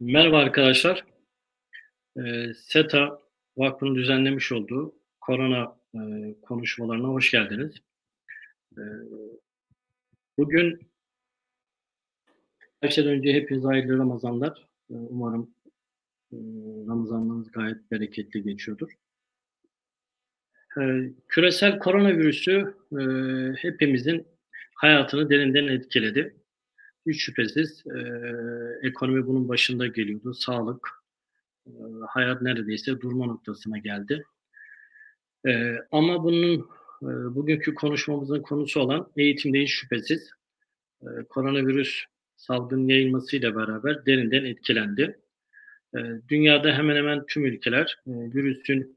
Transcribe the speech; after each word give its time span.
Merhaba 0.00 0.38
arkadaşlar. 0.38 1.04
Ee, 2.16 2.54
SETA 2.54 3.22
Vakfı'nın 3.56 3.94
düzenlemiş 3.94 4.52
olduğu 4.52 4.94
korona 5.20 5.76
e, 5.94 6.00
konuşmalarına 6.42 7.08
hoş 7.08 7.30
geldiniz. 7.30 7.76
Ee, 8.78 8.82
bugün 10.38 10.90
her 12.80 12.88
şeyden 12.88 13.12
önce 13.12 13.32
hepiniz 13.32 13.64
hayırlı 13.64 13.98
Ramazanlar. 13.98 14.68
Ee, 14.90 14.94
umarım 14.94 15.54
e, 16.32 16.36
Ramazanlarınız 16.88 17.50
gayet 17.50 17.90
bereketli 17.90 18.42
geçiyordur. 18.42 18.90
Ee, 20.80 21.12
küresel 21.28 21.78
koronavirüsü 21.78 22.74
e, 22.92 23.02
hepimizin 23.56 24.26
hayatını 24.74 25.30
derinden 25.30 25.66
etkiledi. 25.66 26.36
Hiç 27.06 27.20
şüphesiz 27.22 27.84
e, 27.86 27.98
ekonomi 28.82 29.26
bunun 29.26 29.48
başında 29.48 29.86
geliyordu. 29.86 30.34
Sağlık, 30.34 30.88
e, 31.66 31.72
hayat 32.08 32.42
neredeyse 32.42 33.00
durma 33.00 33.26
noktasına 33.26 33.78
geldi. 33.78 34.24
E, 35.46 35.76
ama 35.92 36.24
bunun 36.24 36.68
e, 37.02 37.08
bugünkü 37.34 37.74
konuşmamızın 37.74 38.42
konusu 38.42 38.80
olan 38.80 39.10
eğitimde 39.16 39.60
hiç 39.60 39.70
şüphesiz 39.70 40.30
e, 41.02 41.06
koronavirüs 41.28 42.04
salgın 42.36 42.88
yayılmasıyla 42.88 43.56
beraber 43.56 44.06
derinden 44.06 44.44
etkilendi. 44.44 45.20
E, 45.96 45.98
dünyada 46.28 46.72
hemen 46.72 46.96
hemen 46.96 47.26
tüm 47.26 47.44
ülkeler 47.44 47.98
e, 48.06 48.10
virüsün 48.10 48.96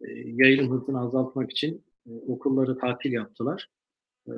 e, 0.00 0.12
yayılım 0.14 0.70
hızını 0.70 1.00
azaltmak 1.00 1.50
için 1.50 1.84
e, 2.06 2.10
okulları 2.10 2.78
tatil 2.78 3.12
yaptılar. 3.12 3.68
E, 4.28 4.32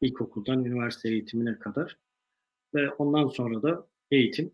ilkokuldan 0.00 0.64
üniversite 0.64 1.08
eğitimine 1.08 1.58
kadar 1.58 1.96
ve 2.74 2.90
ondan 2.90 3.28
sonra 3.28 3.62
da 3.62 3.86
eğitim 4.10 4.50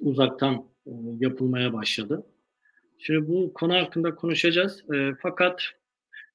uzaktan 0.00 0.68
e, 0.86 0.90
yapılmaya 1.20 1.72
başladı. 1.72 2.26
Şimdi 2.98 3.28
bu 3.28 3.52
konu 3.54 3.74
hakkında 3.74 4.14
konuşacağız. 4.14 4.84
E, 4.94 5.14
fakat 5.22 5.62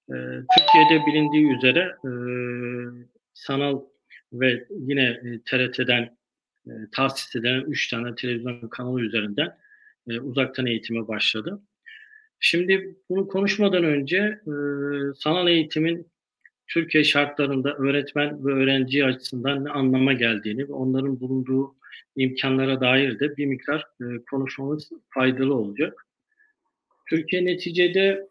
e, 0.09 0.15
Türkiye'de 0.57 1.05
bilindiği 1.07 1.57
üzere 1.57 1.95
sanal 3.33 3.81
ve 4.33 4.67
yine 4.69 5.21
TRT'den 5.45 6.17
e, 6.67 6.71
tahsis 6.91 7.35
edilen 7.35 7.61
3 7.61 7.89
tane 7.89 8.15
televizyon 8.15 8.67
kanalı 8.69 9.01
üzerinden 9.01 9.57
uzaktan 10.21 10.65
eğitime 10.65 11.07
başladı. 11.07 11.61
Şimdi 12.39 12.95
bunu 13.09 13.27
konuşmadan 13.27 13.83
önce 13.83 14.41
sanal 15.15 15.47
eğitimin 15.47 16.11
Türkiye 16.69 17.03
şartlarında 17.03 17.73
öğretmen 17.73 18.45
ve 18.45 18.53
öğrenci 18.53 19.05
açısından 19.05 19.65
ne 19.65 19.69
anlama 19.69 20.13
geldiğini 20.13 20.69
ve 20.69 20.73
onların 20.73 21.19
bulunduğu 21.19 21.75
imkanlara 22.15 22.81
dair 22.81 23.19
de 23.19 23.37
bir 23.37 23.45
miktar 23.45 23.87
e, 24.01 24.05
konuşmamız 24.31 24.89
faydalı 25.09 25.53
olacak. 25.53 26.07
Türkiye 27.09 27.45
neticede 27.45 28.29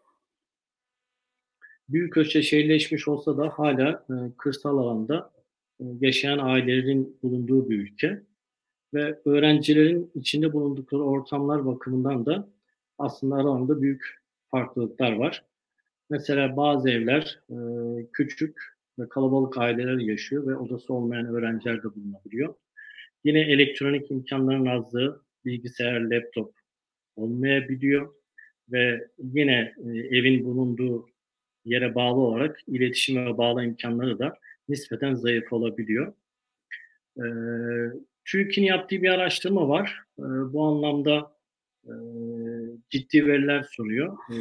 büyük 1.89 2.17
ölçüde 2.17 2.43
şehirleşmiş 2.43 3.07
olsa 3.07 3.37
da 3.37 3.49
hala 3.49 4.05
e, 4.09 4.15
kırsal 4.37 4.77
alanda 4.77 5.31
e, 5.79 5.83
yaşayan 6.01 6.39
ailelerin 6.39 7.17
bulunduğu 7.23 7.69
bir 7.69 7.79
ülke 7.79 8.23
ve 8.93 9.19
öğrencilerin 9.25 10.11
içinde 10.15 10.53
bulundukları 10.53 11.03
ortamlar 11.03 11.65
bakımından 11.65 12.25
da 12.25 12.49
aslında 12.97 13.35
aralarında 13.35 13.81
büyük 13.81 14.19
farklılıklar 14.51 15.11
var. 15.11 15.48
Mesela 16.09 16.57
bazı 16.57 16.89
evler 16.89 17.39
e, 17.49 17.55
küçük 18.13 18.57
ve 18.99 19.09
kalabalık 19.09 19.57
aileler 19.57 19.97
yaşıyor 19.97 20.47
ve 20.47 20.55
odası 20.55 20.93
olmayan 20.93 21.25
öğrenciler 21.25 21.83
de 21.83 21.95
bulunabiliyor. 21.95 22.55
Yine 23.23 23.39
elektronik 23.39 24.11
imkanların 24.11 24.65
azlığı, 24.65 25.23
bilgisayar, 25.45 26.01
laptop 26.01 26.53
olmayabiliyor 27.15 28.13
ve 28.71 29.07
yine 29.17 29.73
e, 29.85 29.89
evin 30.17 30.45
bulunduğu 30.45 31.09
yere 31.65 31.95
bağlı 31.95 32.19
olarak 32.19 32.59
iletişim 32.67 33.25
ve 33.25 33.37
bağlı 33.37 33.63
imkanları 33.63 34.19
da 34.19 34.37
nispeten 34.69 35.13
zayıf 35.13 35.53
olabiliyor. 35.53 36.13
E, 37.17 37.25
TÜİK'in 38.25 38.63
yaptığı 38.63 39.01
bir 39.01 39.09
araştırma 39.09 39.69
var. 39.69 39.99
E, 40.19 40.23
bu 40.23 40.65
anlamda 40.65 41.31
e, 41.85 41.93
ciddi 42.89 43.27
veriler 43.27 43.63
sunuyor. 43.71 44.17
E, 44.31 44.35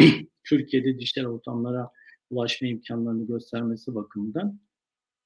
Türkiye'de 0.44 0.98
dijital 0.98 1.24
ortamlara 1.24 1.90
ulaşma 2.30 2.68
imkanlarını 2.68 3.26
göstermesi 3.26 3.94
bakımından. 3.94 4.60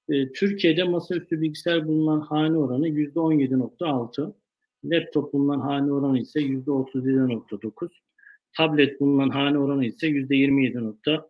E, 0.09 0.33
Türkiye'de 0.33 0.85
masaüstü 0.85 1.41
bilgisayar 1.41 1.87
bulunan 1.87 2.21
hane 2.21 2.57
oranı 2.59 2.89
%17.6, 2.89 4.35
laptop 4.85 5.33
bulunan 5.33 5.61
hane 5.61 5.93
oranı 5.93 6.19
ise 6.19 6.41
%37.9, 6.41 7.89
tablet 8.57 9.01
bulunan 9.01 9.31
hane 9.31 9.59
oranı 9.59 9.85
ise 9.85 10.09
%27. 10.09 11.25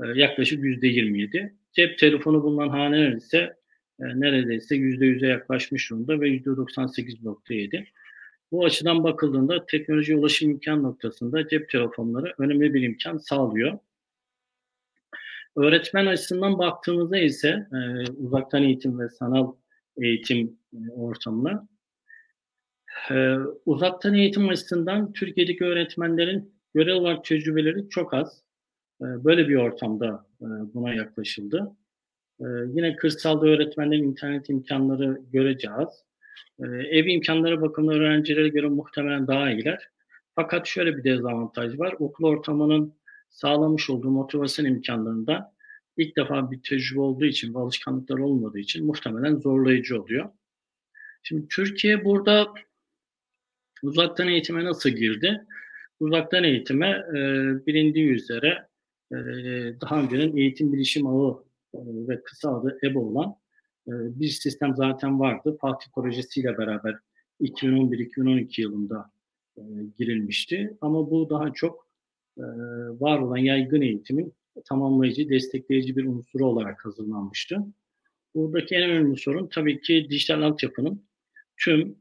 E, 0.00 0.20
yaklaşık 0.20 0.64
%27. 0.64 1.52
Cep 1.72 1.98
telefonu 1.98 2.42
bulunan 2.42 2.68
haneler 2.68 3.12
ise 3.12 3.56
e, 4.00 4.04
neredeyse 4.04 4.76
%100'e 4.76 5.28
yaklaşmış 5.28 5.90
durumda 5.90 6.20
ve 6.20 6.28
%98.7. 6.28 7.86
Bu 8.56 8.64
açıdan 8.64 9.04
bakıldığında 9.04 9.66
teknoloji 9.66 10.16
ulaşım 10.16 10.50
imkan 10.50 10.82
noktasında 10.82 11.48
cep 11.48 11.70
telefonları 11.70 12.34
önemli 12.38 12.74
bir 12.74 12.82
imkan 12.82 13.18
sağlıyor. 13.18 13.78
Öğretmen 15.56 16.06
açısından 16.06 16.58
baktığımızda 16.58 17.18
ise 17.18 17.48
e, 17.48 18.10
uzaktan 18.10 18.62
eğitim 18.62 18.98
ve 19.00 19.08
sanal 19.08 19.52
eğitim 20.02 20.58
e, 20.72 20.92
ortamına 20.92 21.68
e, 23.10 23.36
uzaktan 23.66 24.14
eğitim 24.14 24.48
açısından 24.48 25.12
Türkiye'deki 25.12 25.64
öğretmenlerin 25.64 26.54
görev 26.74 26.94
olarak 26.94 27.24
tecrübeleri 27.24 27.88
çok 27.88 28.14
az. 28.14 28.42
E, 29.00 29.04
böyle 29.24 29.48
bir 29.48 29.56
ortamda 29.56 30.26
e, 30.40 30.46
buna 30.74 30.94
yaklaşıldı. 30.94 31.76
E, 32.40 32.44
yine 32.66 32.96
kırsalda 32.96 33.46
öğretmenlerin 33.46 34.04
internet 34.04 34.50
imkanları 34.50 35.20
görece 35.32 35.70
az. 35.70 36.05
E, 36.58 36.64
ev 36.66 37.06
imkanları 37.06 37.60
bakımından 37.60 38.00
öğrencilere 38.00 38.48
göre 38.48 38.68
muhtemelen 38.68 39.26
daha 39.26 39.50
iyiler. 39.50 39.88
Fakat 40.34 40.66
şöyle 40.66 40.96
bir 40.96 41.04
dezavantaj 41.04 41.78
var. 41.78 41.94
Okul 41.98 42.24
ortamının 42.24 42.94
sağlamış 43.30 43.90
olduğu 43.90 44.10
motivasyon 44.10 44.66
imkanlarında 44.66 45.52
ilk 45.96 46.16
defa 46.16 46.50
bir 46.50 46.62
tecrübe 46.62 47.00
olduğu 47.00 47.24
için 47.24 47.54
ve 47.54 47.58
alışkanlıklar 47.58 48.18
olmadığı 48.18 48.58
için 48.58 48.86
muhtemelen 48.86 49.36
zorlayıcı 49.36 50.02
oluyor. 50.02 50.30
Şimdi 51.22 51.48
Türkiye 51.48 52.04
burada 52.04 52.54
uzaktan 53.82 54.28
eğitime 54.28 54.64
nasıl 54.64 54.90
girdi? 54.90 55.46
Uzaktan 56.00 56.44
eğitime 56.44 56.88
e, 56.88 57.16
bilindiği 57.66 58.08
üzere 58.08 58.68
e, 59.12 59.16
daha 59.80 60.02
öncenin 60.02 60.36
eğitim 60.36 60.72
bilişim 60.72 61.06
ağı 61.06 61.44
e, 61.74 61.78
ve 62.08 62.22
kısa 62.22 62.56
adı 62.56 62.78
EBA 62.82 63.00
olan 63.00 63.36
bir 63.86 64.28
sistem 64.28 64.76
zaten 64.76 65.20
vardı. 65.20 65.56
Fatih 65.60 65.90
projesiyle 65.94 66.58
beraber 66.58 66.96
2011-2012 67.40 68.60
yılında 68.60 69.10
e, 69.56 69.62
girilmişti. 69.98 70.76
Ama 70.80 71.10
bu 71.10 71.30
daha 71.30 71.52
çok 71.52 71.88
e, 72.38 72.44
var 73.00 73.18
olan 73.18 73.36
yaygın 73.36 73.80
eğitimin 73.80 74.34
tamamlayıcı, 74.64 75.28
destekleyici 75.28 75.96
bir 75.96 76.04
unsuru 76.04 76.46
olarak 76.46 76.84
hazırlanmıştı. 76.84 77.58
Buradaki 78.34 78.74
en 78.74 78.90
önemli 78.90 79.16
sorun 79.16 79.48
tabii 79.48 79.80
ki 79.80 80.06
dijital 80.10 80.42
altyapının 80.42 81.06
tüm 81.56 81.96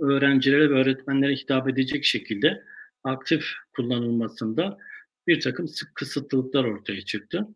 öğrencilere 0.00 0.70
ve 0.70 0.74
öğretmenlere 0.74 1.34
hitap 1.34 1.68
edecek 1.68 2.04
şekilde 2.04 2.64
aktif 3.04 3.44
kullanılmasında 3.76 4.78
bir 5.26 5.40
takım 5.40 5.68
sık 5.68 5.94
kısıtlılıklar 5.94 6.64
ortaya 6.64 7.00
çıktı. 7.00 7.48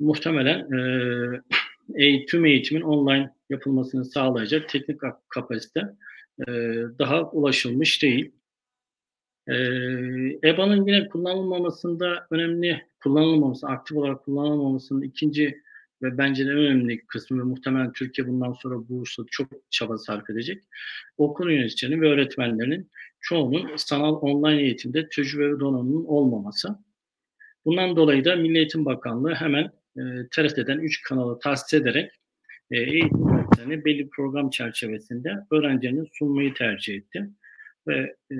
Muhtemelen 0.00 0.72
e, 0.72 1.42
tüm 2.26 2.44
eğitimin 2.44 2.80
online 2.80 3.34
yapılmasını 3.50 4.04
sağlayacak 4.04 4.68
teknik 4.68 5.00
kapasite 5.28 5.80
e, 6.40 6.52
daha 6.98 7.30
ulaşılmış 7.30 8.02
değil. 8.02 8.32
Ee, 9.48 9.54
EBA'nın 10.44 10.86
yine 10.86 11.08
kullanılmamasında 11.08 12.26
önemli, 12.30 12.86
kullanılmaması, 13.02 13.66
aktif 13.66 13.96
olarak 13.96 14.24
kullanılmamasının 14.24 15.02
ikinci 15.02 15.62
ve 16.02 16.18
bence 16.18 16.46
de 16.46 16.50
önemli 16.50 17.06
kısmı 17.06 17.38
ve 17.38 17.42
muhtemelen 17.42 17.92
Türkiye 17.92 18.28
bundan 18.28 18.52
sonra 18.52 18.74
bu 18.88 19.00
hususta 19.00 19.22
çok 19.30 19.48
çaba 19.70 19.98
sarf 19.98 20.30
edecek. 20.30 20.62
Okul 21.18 21.50
yöneticilerinin 21.50 22.02
ve 22.02 22.08
öğretmenlerinin 22.08 22.90
çoğunun 23.20 23.76
sanal 23.76 24.14
online 24.14 24.62
eğitimde 24.62 25.08
tecrübe 25.08 25.52
ve 25.54 25.60
donanımının 25.60 26.04
olmaması. 26.04 26.68
Bundan 27.64 27.96
dolayı 27.96 28.24
da 28.24 28.36
Milli 28.36 28.58
Eğitim 28.58 28.84
Bakanlığı 28.84 29.34
hemen 29.34 29.70
e, 29.96 30.02
TRT'den 30.30 30.78
3 30.78 31.02
kanalı 31.02 31.38
tahsis 31.38 31.74
ederek 31.74 32.12
e, 32.70 32.80
eğitim 32.80 33.28
öğretmenleri 33.28 33.84
belli 33.84 33.98
bir 33.98 34.10
program 34.10 34.50
çerçevesinde 34.50 35.34
öğrencilerinin 35.50 36.08
sunmayı 36.12 36.54
tercih 36.54 36.94
etti. 36.94 37.30
Ve 37.86 38.16
e, 38.32 38.36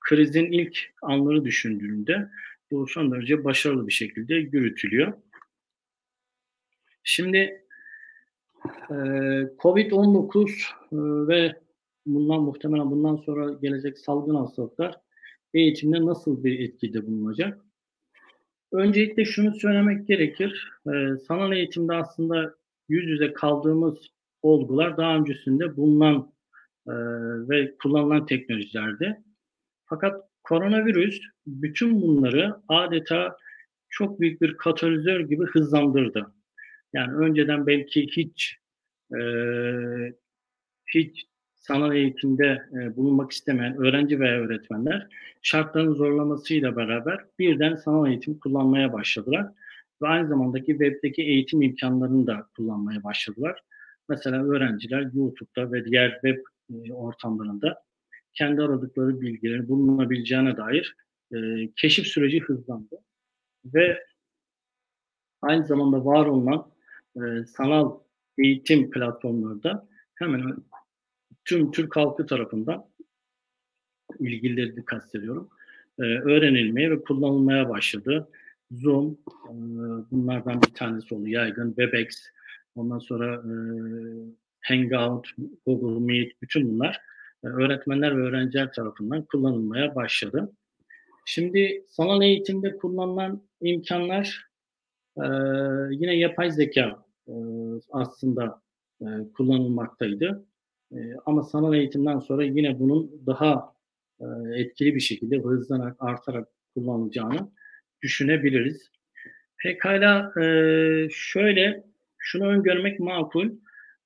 krizin 0.00 0.52
ilk 0.52 0.78
anları 1.02 1.44
düşündüğünde 1.44 2.28
bu 2.70 2.86
son 2.86 3.12
derece 3.12 3.44
başarılı 3.44 3.86
bir 3.86 3.92
şekilde 3.92 4.34
yürütülüyor. 4.34 5.12
Şimdi 7.04 7.64
Covid-19 9.58 11.28
ve 11.28 11.56
bundan 12.06 12.42
muhtemelen 12.42 12.90
bundan 12.90 13.16
sonra 13.16 13.52
gelecek 13.52 13.98
salgın 13.98 14.34
hastalıklar 14.34 15.00
eğitimde 15.54 16.06
nasıl 16.06 16.44
bir 16.44 16.60
etkide 16.60 17.06
bulunacak? 17.06 17.64
Öncelikle 18.72 19.24
şunu 19.24 19.54
söylemek 19.54 20.06
gerekir. 20.06 20.68
Sanal 21.28 21.52
eğitimde 21.52 21.94
aslında 21.94 22.54
yüz 22.88 23.08
yüze 23.08 23.32
kaldığımız 23.32 23.98
olgular 24.42 24.96
daha 24.96 25.16
öncesinde 25.16 25.76
bulunan 25.76 26.32
ve 27.48 27.76
kullanılan 27.82 28.26
teknolojilerdi. 28.26 29.22
Fakat 29.84 30.20
koronavirüs 30.42 31.20
bütün 31.46 32.02
bunları 32.02 32.54
adeta 32.68 33.36
çok 33.88 34.20
büyük 34.20 34.42
bir 34.42 34.56
katalizör 34.56 35.20
gibi 35.20 35.44
hızlandırdı. 35.44 36.34
Yani 36.92 37.14
önceden 37.16 37.66
belki 37.66 38.06
hiç 38.06 38.56
e, 39.18 39.20
hiç 40.94 41.26
sanal 41.62 41.94
eğitimde 41.94 42.62
e, 42.72 42.96
bulunmak 42.96 43.32
istemeyen 43.32 43.76
öğrenci 43.76 44.20
veya 44.20 44.40
öğretmenler 44.40 45.08
şartların 45.42 45.94
zorlamasıyla 45.94 46.76
beraber 46.76 47.24
birden 47.38 47.74
sanal 47.76 48.06
eğitim 48.08 48.38
kullanmaya 48.38 48.92
başladılar. 48.92 49.52
Ve 50.02 50.08
aynı 50.08 50.28
zamandaki 50.28 50.66
webdeki 50.66 51.22
eğitim 51.22 51.62
imkanlarını 51.62 52.26
da 52.26 52.46
kullanmaya 52.56 53.04
başladılar. 53.04 53.62
Mesela 54.08 54.44
öğrenciler 54.44 55.10
YouTube'da 55.14 55.72
ve 55.72 55.84
diğer 55.84 56.12
web 56.12 56.38
e, 56.74 56.92
ortamlarında 56.92 57.82
kendi 58.32 58.62
aradıkları 58.62 59.20
bilgilerin 59.20 59.68
bulunabileceğine 59.68 60.56
dair 60.56 60.96
e, 61.34 61.36
keşif 61.76 62.06
süreci 62.06 62.40
hızlandı. 62.40 62.98
Ve 63.64 64.04
aynı 65.42 65.66
zamanda 65.66 66.04
var 66.04 66.26
olan 66.26 66.72
sanal 67.46 67.98
eğitim 68.38 68.90
platformları 68.90 69.62
da 69.62 69.88
hemen 70.14 70.56
tüm 71.44 71.70
Türk 71.70 71.96
halkı 71.96 72.26
tarafından 72.26 72.84
ilgilileri 74.20 74.84
kastediyorum. 74.84 75.48
E, 75.98 76.02
öğrenilmeye 76.02 76.90
ve 76.90 77.02
kullanılmaya 77.02 77.68
başladı. 77.68 78.28
Zoom, 78.70 79.18
e, 79.48 79.52
bunlardan 80.10 80.62
bir 80.62 80.74
tanesi 80.74 81.14
oldu 81.14 81.28
yaygın, 81.28 81.68
Webex, 81.68 82.06
ondan 82.74 82.98
sonra 82.98 83.34
e, 83.34 83.54
Hangout, 84.60 85.28
Google 85.66 86.06
Meet, 86.06 86.42
bütün 86.42 86.74
bunlar 86.74 87.00
e, 87.44 87.46
öğretmenler 87.46 88.16
ve 88.16 88.20
öğrenciler 88.20 88.72
tarafından 88.72 89.22
kullanılmaya 89.22 89.94
başladı. 89.94 90.52
Şimdi 91.24 91.84
sanal 91.88 92.22
eğitimde 92.22 92.76
kullanılan 92.76 93.42
imkanlar 93.60 94.46
e, 95.16 95.26
yine 95.90 96.16
yapay 96.16 96.50
zeka 96.50 97.04
e, 97.28 97.34
aslında 97.90 98.62
e, 99.00 99.06
kullanılmaktaydı. 99.36 100.44
E, 100.92 100.98
ama 101.26 101.42
sanal 101.42 101.74
eğitimden 101.74 102.18
sonra 102.18 102.44
yine 102.44 102.78
bunun 102.78 103.26
daha 103.26 103.74
e, 104.20 104.24
etkili 104.54 104.94
bir 104.94 105.00
şekilde 105.00 105.38
hızlanarak, 105.38 105.96
artarak 105.98 106.48
kullanılacağını 106.74 107.52
düşünebiliriz. 108.02 108.90
Pekala 109.62 110.32
e, 110.42 110.44
şöyle 111.10 111.84
şunu 112.18 112.46
öngörmek 112.46 113.00
makul. 113.00 113.50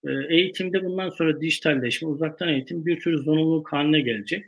E, 0.04 0.10
eğitimde 0.28 0.84
bundan 0.84 1.08
sonra 1.08 1.40
dijitalleşme, 1.40 2.08
uzaktan 2.08 2.48
eğitim 2.48 2.86
bir 2.86 3.00
tür 3.00 3.22
zorunluluk 3.22 3.72
haline 3.72 4.00
gelecek. 4.00 4.44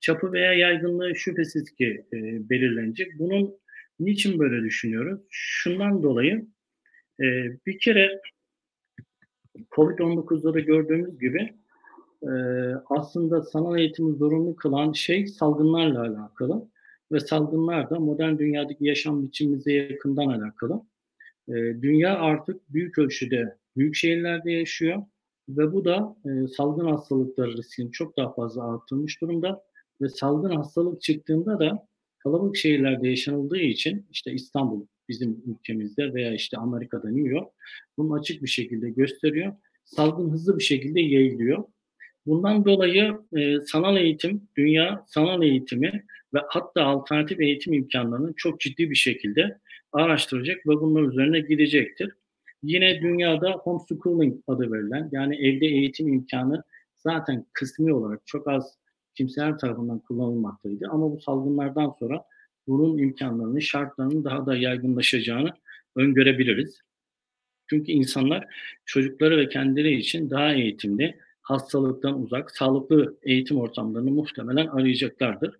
Çapı 0.00 0.32
veya 0.32 0.52
yaygınlığı 0.52 1.16
şüphesiz 1.16 1.74
ki 1.74 2.04
e, 2.12 2.16
belirlenecek. 2.50 3.18
Bunun 3.18 3.54
niçin 4.00 4.38
böyle 4.38 4.64
düşünüyoruz? 4.64 5.20
Şundan 5.30 6.02
dolayı 6.02 6.46
e, 7.20 7.24
bir 7.66 7.78
kere 7.78 8.20
Covid-19'da 9.70 10.54
da 10.54 10.60
gördüğümüz 10.60 11.18
gibi 11.18 11.54
e, 12.22 12.32
aslında 12.90 13.42
sanal 13.42 13.78
eğitimi 13.78 14.16
zorunlu 14.16 14.56
kılan 14.56 14.92
şey 14.92 15.26
salgınlarla 15.26 16.00
alakalı 16.00 16.68
ve 17.12 17.20
salgınlar 17.20 17.90
da 17.90 18.00
modern 18.00 18.38
dünyadaki 18.38 18.84
yaşam 18.84 19.22
biçimimize 19.22 19.72
yakından 19.72 20.26
alakalı. 20.26 20.82
E, 21.48 21.52
dünya 21.54 22.18
artık 22.18 22.72
büyük 22.72 22.98
ölçüde 22.98 23.56
büyük 23.76 23.94
şehirlerde 23.94 24.52
yaşıyor 24.52 25.02
ve 25.48 25.72
bu 25.72 25.84
da 25.84 26.16
e, 26.24 26.48
salgın 26.48 26.86
hastalıkları 26.86 27.56
riskini 27.56 27.92
çok 27.92 28.16
daha 28.16 28.32
fazla 28.34 28.74
arttırmış 28.74 29.20
durumda 29.20 29.62
ve 30.00 30.08
salgın 30.08 30.50
hastalık 30.50 31.02
çıktığında 31.02 31.60
da 31.60 31.86
kalabalık 32.18 32.56
şehirlerde 32.56 33.08
yaşanıldığı 33.08 33.58
için 33.58 34.06
işte 34.10 34.32
İstanbul 34.32 34.86
bizim 35.08 35.42
ülkemizde 35.46 36.14
veya 36.14 36.34
işte 36.34 36.56
Amerika'da 36.56 37.10
New 37.10 37.30
York 37.30 37.48
bunu 37.98 38.14
açık 38.14 38.42
bir 38.42 38.48
şekilde 38.48 38.90
gösteriyor. 38.90 39.52
Salgın 39.84 40.30
hızlı 40.30 40.58
bir 40.58 40.64
şekilde 40.64 41.00
yayılıyor. 41.00 41.64
Bundan 42.26 42.64
dolayı 42.64 43.18
e, 43.36 43.60
sanal 43.60 43.96
eğitim, 43.96 44.48
dünya 44.56 45.04
sanal 45.06 45.42
eğitimi 45.42 46.04
ve 46.34 46.38
hatta 46.48 46.84
alternatif 46.84 47.40
eğitim 47.40 47.72
imkanlarını 47.72 48.32
çok 48.36 48.60
ciddi 48.60 48.90
bir 48.90 48.94
şekilde 48.94 49.58
araştıracak 49.92 50.66
ve 50.66 50.70
bunlar 50.70 51.02
üzerine 51.02 51.40
gidecektir. 51.40 52.12
Yine 52.62 53.00
dünyada 53.02 53.50
homeschooling 53.50 54.36
adı 54.46 54.72
verilen 54.72 55.08
yani 55.12 55.36
evde 55.36 55.66
eğitim 55.66 56.08
imkanı 56.08 56.62
zaten 56.96 57.46
kısmi 57.52 57.92
olarak 57.92 58.26
çok 58.26 58.48
az 58.48 58.78
kimseler 59.14 59.58
tarafından 59.58 59.98
kullanılmaktaydı. 59.98 60.88
Ama 60.90 61.12
bu 61.12 61.20
salgınlardan 61.20 61.94
sonra 61.98 62.24
bunun 62.66 62.98
imkanlarını, 62.98 63.62
şartlarının 63.62 64.24
daha 64.24 64.46
da 64.46 64.56
yaygınlaşacağını 64.56 65.52
öngörebiliriz. 65.96 66.80
Çünkü 67.70 67.92
insanlar 67.92 68.46
çocukları 68.84 69.36
ve 69.36 69.48
kendileri 69.48 69.94
için 69.94 70.30
daha 70.30 70.52
eğitimli, 70.52 71.18
hastalıktan 71.46 72.22
uzak, 72.22 72.50
sağlıklı 72.50 73.18
eğitim 73.22 73.58
ortamlarını 73.58 74.10
muhtemelen 74.10 74.66
arayacaklardır. 74.66 75.54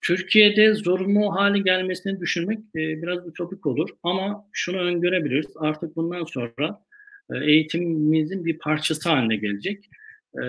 Türkiye'de 0.00 0.74
zorunlu 0.74 1.34
hale 1.34 1.58
gelmesini 1.58 2.20
düşünmek 2.20 2.58
e, 2.58 3.02
biraz 3.02 3.26
ütopik 3.28 3.66
olur 3.66 3.88
ama 4.02 4.48
şunu 4.52 4.78
öngörebiliriz. 4.78 5.46
Artık 5.56 5.96
bundan 5.96 6.24
sonra 6.24 6.82
e, 7.30 7.36
eğitimimizin 7.44 8.44
bir 8.44 8.58
parçası 8.58 9.08
haline 9.08 9.36
gelecek. 9.36 9.84
E, 10.34 10.42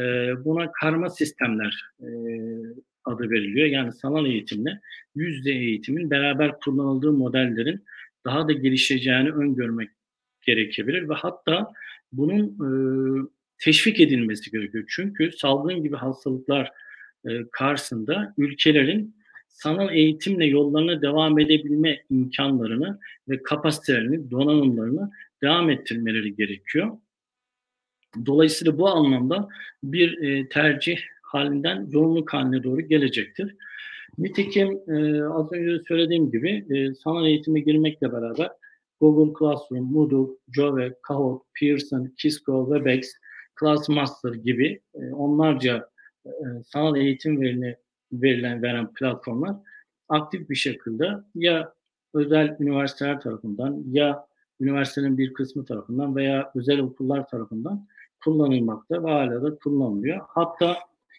buna 0.46 0.72
karma 0.72 1.10
sistemler 1.10 1.84
e, 2.00 2.08
adı 3.06 3.30
veriliyor. 3.30 3.68
Yani 3.68 3.94
sanal 3.94 4.26
eğitimle 4.26 4.80
yüzde 5.16 5.52
eğitimin 5.52 6.10
beraber 6.10 6.60
kullanıldığı 6.60 7.12
modellerin 7.12 7.86
daha 8.26 8.48
da 8.48 8.52
gelişeceğini 8.52 9.32
öngörmek 9.32 9.90
gerekebilir 10.42 11.10
ve 11.10 11.14
hatta 11.14 11.74
bunun 12.12 12.44
e, 12.46 12.70
teşvik 13.60 14.00
edilmesi 14.00 14.52
gerekiyor. 14.52 14.84
Çünkü 14.88 15.32
salgın 15.32 15.84
gibi 15.84 15.96
hastalıklar 15.96 16.72
e, 17.30 17.30
karşısında 17.52 18.34
ülkelerin 18.38 19.16
sanal 19.48 19.96
eğitimle 19.96 20.46
yollarına 20.46 21.02
devam 21.02 21.40
edebilme 21.40 22.04
imkanlarını 22.10 23.00
ve 23.30 23.44
kapasitelerini, 23.44 24.32
donanımlarını 24.32 25.12
devam 25.44 25.70
ettirmeleri 25.70 26.36
gerekiyor. 26.36 26.98
Dolayısıyla 28.26 28.78
bu 28.78 28.88
anlamda 28.88 29.48
bir 29.84 30.22
e, 30.22 30.50
tercih 30.50 31.00
halinden 31.22 31.86
zorunluluk 31.86 32.34
haline 32.34 32.64
doğru 32.64 32.82
gelecektir. 32.82 33.56
Nitekim 34.18 34.68
e, 34.88 35.24
az 35.24 35.54
önce 35.54 35.84
söylediğim 35.88 36.32
gibi 36.32 36.66
e, 36.70 36.96
sanal 36.96 37.28
eğitime 37.28 37.60
girmekle 37.60 38.12
beraber 38.12 38.50
Google 39.02 39.34
Classroom, 39.40 39.92
Moodle, 39.92 40.34
Jove, 40.56 40.94
Kahoot, 41.04 41.42
Pearson, 41.60 42.14
Kisco, 42.18 42.66
Webex, 42.74 43.14
Classmaster 43.60 44.34
gibi 44.34 44.82
e, 44.96 45.14
onlarca 45.14 45.90
e, 46.26 46.32
sanal 46.66 46.96
eğitim 46.96 47.42
verini 47.42 47.76
verilen 48.14 48.62
veren 48.62 48.94
platformlar 48.94 49.56
aktif 50.10 50.50
bir 50.50 50.56
şekilde 50.56 51.10
ya 51.36 51.74
özel 52.14 52.58
üniversiteler 52.60 53.22
tarafından 53.22 53.84
ya 53.92 54.28
üniversitenin 54.60 55.18
bir 55.18 55.34
kısmı 55.34 55.66
tarafından 55.66 56.16
veya 56.16 56.52
özel 56.56 56.80
okullar 56.80 57.28
tarafından 57.28 57.88
kullanılmakta 58.24 59.04
ve 59.04 59.12
hala 59.12 59.44
da 59.44 59.56
kullanılıyor. 59.56 60.22
Hatta 60.28 60.78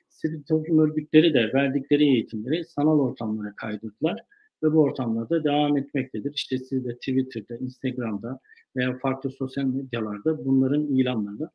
sivil 0.09 0.43
toplum 0.43 0.79
örgütleri 0.79 1.35
de 1.35 1.53
verdikleri 1.55 2.05
eğitimleri 2.05 2.65
sanal 2.65 2.99
ortamlara 3.01 3.57
kaydırdılar 3.57 4.25
ve 4.63 4.73
bu 4.73 4.83
ortamlarda 4.83 5.45
devam 5.45 5.77
etmektedir. 5.77 6.33
İşte 6.35 6.59
siz 6.59 6.85
de 6.85 6.95
Twitter'da, 6.95 7.57
Instagram'da 7.57 8.41
veya 8.77 8.99
farklı 8.99 9.31
sosyal 9.31 9.65
medyalarda 9.65 10.45
bunların 10.45 10.83
ilanlarını 10.83 11.51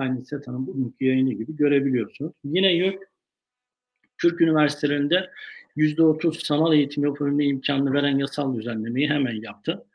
aynı 0.00 0.24
SETA'nın 0.24 0.66
bugünkü 0.66 1.04
yayını 1.04 1.32
gibi 1.32 1.56
görebiliyorsunuz. 1.56 2.32
Yine 2.44 2.74
YÖK 2.74 3.10
Türk 4.18 4.40
üniversitelerinde 4.40 5.30
%30 5.76 6.46
sanal 6.46 6.74
eğitim 6.74 7.04
yapabilme 7.04 7.44
imkanını 7.44 7.92
veren 7.92 8.18
yasal 8.18 8.56
düzenlemeyi 8.56 9.08
hemen 9.08 9.42
yaptı. 9.42 9.86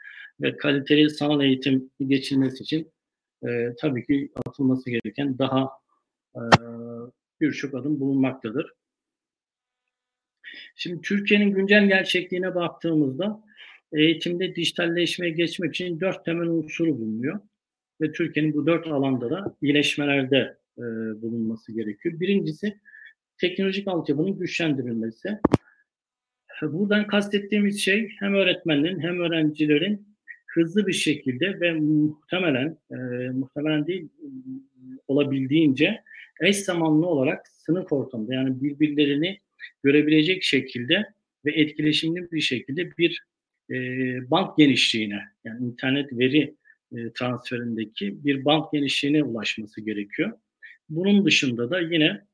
Ve 0.42 0.58
kaliteli 0.58 1.10
sanal 1.10 1.42
eğitim 1.42 1.92
geçilmesi 2.08 2.64
için 2.64 2.92
e, 3.48 3.76
tabii 3.82 4.06
ki 4.06 4.32
atılması 4.46 4.90
gereken 4.90 5.38
daha 5.38 5.70
e, 6.36 6.42
birçok 7.42 7.74
adım 7.74 8.00
bulunmaktadır. 8.00 8.74
Şimdi 10.76 11.02
Türkiye'nin 11.02 11.52
güncel 11.52 11.88
gerçekliğine 11.88 12.56
baktığımızda 12.56 13.44
eğitimde 13.92 14.56
dijitalleşmeye 14.56 15.32
geçmek 15.32 15.76
için 15.76 16.00
dört 16.00 16.26
temel 16.26 16.48
unsuru 16.48 16.98
bulunuyor. 16.98 17.40
Ve 18.02 18.12
Türkiye'nin 18.12 18.54
bu 18.54 18.68
dört 18.68 18.88
alanda 18.88 19.30
da 19.30 19.56
iyileşmelerde 19.62 20.58
e, 20.78 20.82
bulunması 21.22 21.72
gerekiyor. 21.72 22.20
Birincisi 22.20 22.80
teknolojik 23.38 23.88
altyapının 23.88 24.40
güçlendirilmesi. 24.40 25.40
Buradan 26.62 27.08
kastettiğimiz 27.08 27.80
şey 27.80 28.10
hem 28.20 28.34
öğretmenlerin 28.34 29.00
hem 29.00 29.20
öğrencilerin 29.20 30.08
hızlı 30.48 30.88
bir 30.88 30.94
şekilde 30.94 31.60
ve 31.60 31.74
muhtemelen 31.74 32.78
e, 32.92 32.96
muhtemelen 33.30 33.88
değil 33.88 34.10
olabildiğince 35.08 36.02
eş 36.42 36.58
zamanlı 36.58 37.08
olarak 37.08 37.48
sınıf 37.48 37.94
ortamında 37.94 38.34
yani 38.34 38.64
birbirlerini 38.64 39.40
görebilecek 39.84 40.44
şekilde 40.44 41.06
ve 41.46 41.52
etkileşimli 41.52 42.32
bir 42.32 42.42
şekilde 42.42 42.98
bir 42.98 43.24
e, 43.70 43.76
band 44.32 44.50
genişliğine 44.58 45.20
yani 45.44 45.66
internet 45.66 46.14
veri 46.14 46.56
e, 46.96 47.14
transferindeki 47.14 48.26
bir 48.26 48.46
band 48.46 48.64
genişliğine 48.74 49.24
ulaşması 49.24 49.82
gerekiyor. 49.82 50.32
Bunun 50.90 51.26
dışında 51.26 51.70
da 51.70 51.80
yine 51.80 52.26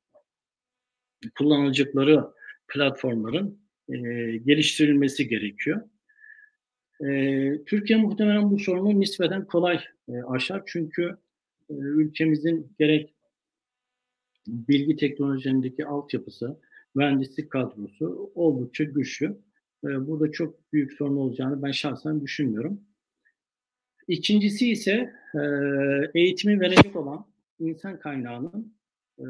kullanılacakları 1.37 2.25
platformların 2.67 3.59
e, 3.89 3.97
geliştirilmesi 4.37 5.27
gerekiyor. 5.27 5.81
E, 7.01 7.63
Türkiye 7.65 7.99
muhtemelen 7.99 8.51
bu 8.51 8.59
sorunu 8.59 8.99
nispeten 8.99 9.45
kolay 9.45 9.79
e, 10.09 10.13
aşar 10.27 10.63
çünkü 10.65 11.17
e, 11.69 11.73
ülkemizin 11.73 12.73
gerek 12.79 13.13
bilgi 14.47 14.95
teknolojilerindeki 14.95 15.85
altyapısı, 15.85 16.59
mühendislik 16.95 17.49
kadrosu 17.49 18.31
oldukça 18.35 18.83
güçlü. 18.83 19.25
E, 19.83 20.07
burada 20.07 20.31
çok 20.31 20.73
büyük 20.73 20.93
sorun 20.93 21.17
olacağını 21.17 21.63
ben 21.63 21.71
şahsen 21.71 22.21
düşünmüyorum. 22.21 22.81
İkincisi 24.11 24.71
ise 24.71 25.13
e, 25.35 25.39
eğitimi 26.13 26.59
verecek 26.59 26.95
olan 26.95 27.25
insan 27.59 27.99
kaynağının 27.99 28.73
e, 29.19 29.25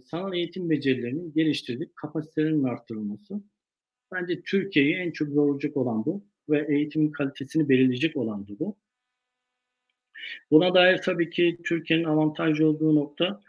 sanal 0.00 0.34
eğitim 0.34 0.70
becerilerinin 0.70 1.32
geliştirilip 1.32 1.96
kapasitelerinin 1.96 2.64
arttırılması. 2.64 3.40
Bence 4.12 4.42
Türkiye'yi 4.42 4.94
en 4.94 5.10
çok 5.10 5.28
zorlayacak 5.28 5.76
olan 5.76 6.04
bu 6.04 6.24
ve 6.48 6.66
eğitimin 6.68 7.12
kalitesini 7.12 7.68
belirleyecek 7.68 8.16
olan 8.16 8.46
bu. 8.60 8.76
Buna 10.50 10.74
dair 10.74 10.98
tabii 10.98 11.30
ki 11.30 11.58
Türkiye'nin 11.64 12.04
avantajlı 12.04 12.68
olduğu 12.68 12.94
nokta 12.94 13.40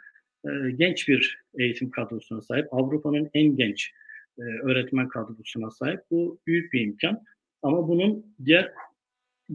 e, 0.45 0.49
genç 0.75 1.07
bir 1.07 1.43
eğitim 1.59 1.89
kadrosuna 1.89 2.41
sahip. 2.41 2.73
Avrupa'nın 2.73 3.29
en 3.33 3.55
genç 3.55 3.91
e, 4.39 4.41
öğretmen 4.41 5.07
kadrosuna 5.07 5.71
sahip. 5.71 5.99
Bu 6.11 6.39
büyük 6.47 6.73
bir 6.73 6.81
imkan. 6.81 7.23
Ama 7.61 7.87
bunun 7.87 8.35
diğer 8.45 8.73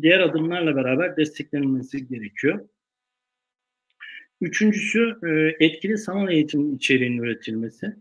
diğer 0.02 0.20
adımlarla 0.20 0.76
beraber 0.76 1.16
desteklenmesi 1.16 2.08
gerekiyor. 2.08 2.68
Üçüncüsü 4.40 5.16
e, 5.26 5.64
etkili 5.64 5.98
sanal 5.98 6.32
eğitim 6.32 6.74
içeriğinin 6.76 7.22
üretilmesi. 7.22 7.96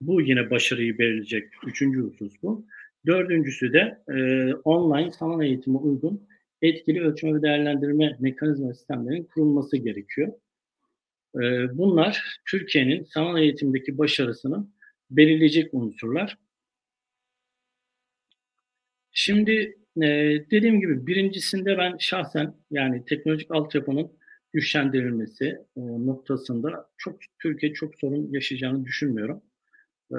Bu 0.00 0.20
yine 0.20 0.50
başarıyı 0.50 0.98
belirleyecek 0.98 1.52
üçüncü 1.66 2.00
husus 2.00 2.34
bu. 2.42 2.66
Dördüncüsü 3.06 3.72
de 3.72 4.02
e, 4.08 4.14
online 4.54 5.12
sanal 5.12 5.42
eğitime 5.42 5.78
uygun 5.78 6.28
etkili 6.62 7.00
ölçme 7.00 7.34
ve 7.34 7.42
değerlendirme 7.42 8.16
mekanizma 8.20 8.74
sistemlerinin 8.74 9.24
kurulması 9.24 9.76
gerekiyor. 9.76 10.32
E, 11.34 11.40
bunlar 11.78 12.40
Türkiye'nin 12.44 13.04
sanal 13.04 13.38
eğitimdeki 13.38 13.98
başarısını 13.98 14.66
belirleyecek 15.10 15.74
unsurlar. 15.74 16.38
Şimdi 19.12 19.78
e, 20.02 20.06
dediğim 20.50 20.80
gibi 20.80 21.06
birincisinde 21.06 21.78
ben 21.78 21.96
şahsen 21.98 22.54
yani 22.70 23.04
teknolojik 23.04 23.50
altyapının 23.50 24.10
güçlendirilmesi 24.52 25.44
e, 25.76 25.80
noktasında 25.80 26.88
çok 26.96 27.18
Türkiye 27.42 27.72
çok 27.72 27.94
sorun 27.94 28.32
yaşayacağını 28.32 28.84
düşünmüyorum. 28.84 29.42
E, 30.10 30.16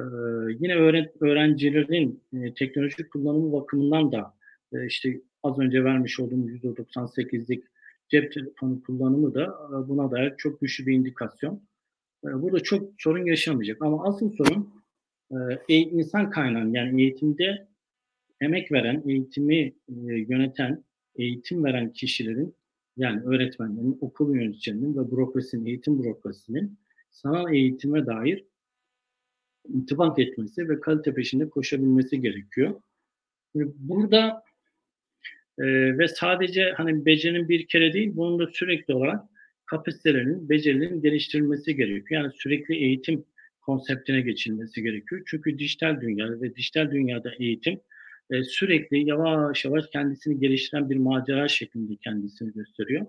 yine 0.59 0.75
öğren, 0.75 1.11
öğrencilerin 1.19 2.23
e, 2.33 2.53
teknolojik 2.53 3.11
kullanımı 3.11 3.53
bakımından 3.53 4.11
da 4.11 4.33
e, 4.73 4.85
işte 4.85 5.21
az 5.43 5.59
önce 5.59 5.83
vermiş 5.83 6.19
olduğum 6.19 6.49
%98'lik 6.49 7.63
cep 8.09 8.33
telefonu 8.33 8.81
kullanımı 8.83 9.33
da 9.33 9.43
e, 9.43 9.87
buna 9.87 10.11
dair 10.11 10.33
çok 10.37 10.61
güçlü 10.61 10.85
bir 10.85 10.93
indikasyon. 10.93 11.61
E, 12.25 12.27
burada 12.41 12.59
çok 12.59 12.91
sorun 12.97 13.25
yaşamayacak 13.25 13.81
ama 13.81 14.03
asıl 14.03 14.31
sorun 14.31 14.73
e, 15.69 15.75
insan 15.75 16.29
kaynağı 16.29 16.69
yani 16.69 17.01
eğitimde 17.01 17.66
emek 18.41 18.71
veren, 18.71 19.03
eğitimi 19.07 19.57
e, 19.57 19.73
yöneten, 20.29 20.83
eğitim 21.15 21.63
veren 21.63 21.93
kişilerin 21.93 22.55
yani 22.97 23.21
öğretmenlerin, 23.21 23.97
okul 24.01 24.35
yöneticilerinin 24.35 24.97
ve 24.97 25.11
bürokrasinin, 25.11 25.65
eğitim 25.65 26.03
bürokrasinin 26.03 26.79
sanal 27.11 27.53
eğitime 27.53 28.05
dair 28.05 28.45
intibak 29.67 30.19
etmesi 30.19 30.69
ve 30.69 30.79
kalite 30.79 31.13
peşinde 31.13 31.49
koşabilmesi 31.49 32.21
gerekiyor. 32.21 32.81
Burada 33.55 34.43
e, 35.59 35.65
ve 35.97 36.07
sadece 36.07 36.71
hani 36.77 37.05
becerinin 37.05 37.49
bir 37.49 37.67
kere 37.67 37.93
değil, 37.93 38.11
bunun 38.15 38.39
da 38.39 38.47
sürekli 38.47 38.93
olarak 38.93 39.25
kapasitelerinin, 39.65 40.49
becerilerin 40.49 41.01
geliştirilmesi 41.01 41.75
gerekiyor. 41.75 42.21
Yani 42.21 42.33
sürekli 42.35 42.75
eğitim 42.75 43.25
konseptine 43.61 44.21
geçilmesi 44.21 44.83
gerekiyor. 44.83 45.21
Çünkü 45.25 45.59
dijital 45.59 46.01
dünyada 46.01 46.41
ve 46.41 46.55
dijital 46.55 46.91
dünyada 46.91 47.31
eğitim 47.39 47.79
e, 48.31 48.43
sürekli 48.43 49.09
yavaş 49.09 49.65
yavaş 49.65 49.87
kendisini 49.87 50.39
geliştiren 50.39 50.89
bir 50.89 50.97
macera 50.97 51.47
şeklinde 51.47 51.95
kendisini 51.95 52.53
gösteriyor. 52.53 53.05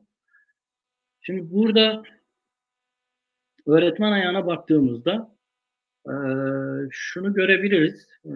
Şimdi 1.21 1.51
burada 1.51 2.03
öğretmen 3.67 4.13
ayağına 4.13 4.47
baktığımızda 4.47 5.37
e, 6.07 6.15
şunu 6.91 7.35
görebiliriz. 7.35 8.09
E, 8.25 8.35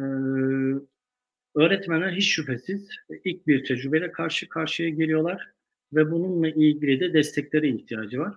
öğretmenler 1.54 2.12
hiç 2.12 2.28
şüphesiz 2.34 2.88
ilk 3.24 3.46
bir 3.46 3.64
tecrübeyle 3.64 4.12
karşı 4.12 4.48
karşıya 4.48 4.88
geliyorlar 4.88 5.52
ve 5.92 6.10
bununla 6.10 6.48
ilgili 6.48 7.00
de 7.00 7.12
desteklere 7.12 7.68
ihtiyacı 7.68 8.18
var. 8.18 8.34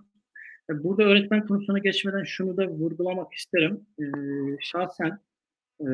E, 0.69 0.83
burada 0.83 1.03
öğretmen 1.03 1.47
konusuna 1.47 1.79
geçmeden 1.79 2.23
şunu 2.23 2.57
da 2.57 2.67
vurgulamak 2.67 3.33
isterim. 3.33 3.85
E, 3.99 4.05
şahsen 4.61 5.19
e, 5.79 5.85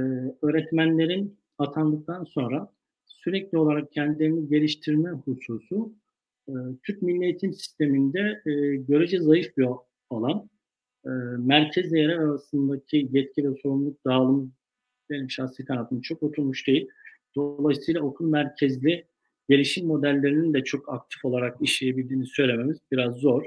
öğretmenlerin 0.41 1.40
atandıktan 1.61 2.23
sonra 2.23 2.73
sürekli 3.05 3.57
olarak 3.57 3.91
kendilerini 3.91 4.49
geliştirme 4.49 5.09
hususu 5.09 5.93
e, 6.47 6.53
Türk 6.83 7.01
Milli 7.01 7.23
Eğitim 7.23 7.53
Sistemi'nde 7.53 8.41
e, 8.45 8.75
görece 8.75 9.19
zayıf 9.19 9.57
bir 9.57 9.67
alan. 10.09 10.49
E, 11.05 11.09
merkez 11.37 11.93
yerel 11.93 12.19
arasındaki 12.19 13.09
yetki 13.11 13.49
ve 13.49 13.55
sorumluluk 13.55 14.05
dağılımı 14.05 14.51
benim 15.09 15.29
şahsi 15.29 15.65
kanatım 15.65 16.01
çok 16.01 16.23
oturmuş 16.23 16.67
değil. 16.67 16.89
Dolayısıyla 17.35 18.01
okul 18.01 18.29
merkezli 18.29 19.05
gelişim 19.49 19.87
modellerinin 19.87 20.53
de 20.53 20.63
çok 20.63 20.93
aktif 20.93 21.25
olarak 21.25 21.57
işleyebildiğini 21.61 22.25
söylememiz 22.25 22.77
biraz 22.91 23.15
zor. 23.15 23.43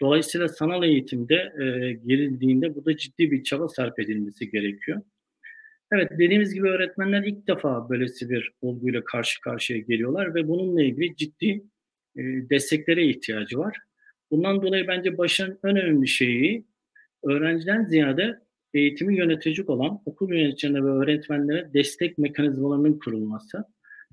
Dolayısıyla 0.00 0.48
sanal 0.48 0.84
eğitimde 0.84 1.34
e, 1.34 1.92
girildiğinde 1.92 2.74
burada 2.74 2.96
ciddi 2.96 3.30
bir 3.30 3.44
çaba 3.44 3.68
sarf 3.68 3.98
edilmesi 3.98 4.50
gerekiyor. 4.50 5.02
Evet 5.92 6.10
dediğimiz 6.10 6.54
gibi 6.54 6.68
öğretmenler 6.68 7.22
ilk 7.22 7.46
defa 7.46 7.88
böylesi 7.88 8.30
bir 8.30 8.52
olguyla 8.62 9.04
karşı 9.04 9.40
karşıya 9.40 9.78
geliyorlar 9.78 10.34
ve 10.34 10.48
bununla 10.48 10.82
ilgili 10.82 11.16
ciddi 11.16 11.64
e, 12.16 12.22
desteklere 12.22 13.06
ihtiyacı 13.06 13.58
var. 13.58 13.76
Bundan 14.30 14.62
dolayı 14.62 14.88
bence 14.88 15.18
başın 15.18 15.58
en 15.64 15.76
önemli 15.76 16.08
şeyi 16.08 16.64
öğrenciden 17.24 17.84
ziyade 17.84 18.40
eğitimi 18.74 19.16
yönetecek 19.18 19.70
olan 19.70 20.02
okul 20.06 20.32
yöneticilerine 20.34 20.84
ve 20.84 20.90
öğretmenlere 20.90 21.70
destek 21.74 22.18
mekanizmalarının 22.18 22.98
kurulması. 22.98 23.64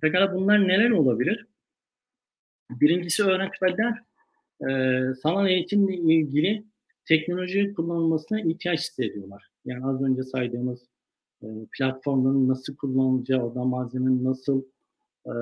Pekala 0.01 0.35
bunlar 0.35 0.67
neler 0.67 0.89
olabilir? 0.89 1.47
Birincisi 2.69 3.23
öğretmenler 3.23 3.99
e, 4.61 5.13
sanal 5.13 5.49
eğitimle 5.49 5.95
ilgili 5.95 6.63
teknoloji 7.05 7.73
kullanılmasına 7.73 8.41
ihtiyaç 8.41 8.79
hissediyorlar. 8.79 9.49
Yani 9.65 9.85
az 9.85 10.03
önce 10.03 10.23
saydığımız 10.23 10.92
platformların 11.77 12.47
nasıl 12.47 12.75
kullanılacağı, 12.75 13.41
orada 13.41 13.63
malzemenin 13.63 14.23
nasıl 14.23 14.63
e, 15.25 15.33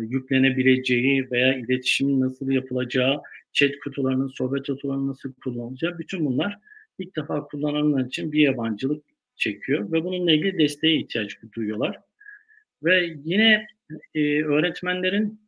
yüklenebileceği 0.00 1.30
veya 1.30 1.54
iletişimin 1.54 2.20
nasıl 2.20 2.50
yapılacağı, 2.50 3.22
chat 3.52 3.70
kutularının, 3.84 4.28
sohbet 4.28 4.66
kutularının 4.66 5.08
nasıl 5.08 5.32
kullanılacağı 5.32 5.98
bütün 5.98 6.26
bunlar 6.26 6.58
ilk 6.98 7.16
defa 7.16 7.46
kullananlar 7.46 8.04
için 8.04 8.32
bir 8.32 8.40
yabancılık 8.40 9.04
çekiyor 9.36 9.92
ve 9.92 10.04
bununla 10.04 10.32
ilgili 10.32 10.58
desteğe 10.58 10.96
ihtiyaç 10.96 11.38
duyuyorlar. 11.52 12.00
Ve 12.82 13.16
yine 13.24 13.66
e, 14.14 14.44
öğretmenlerin 14.44 15.40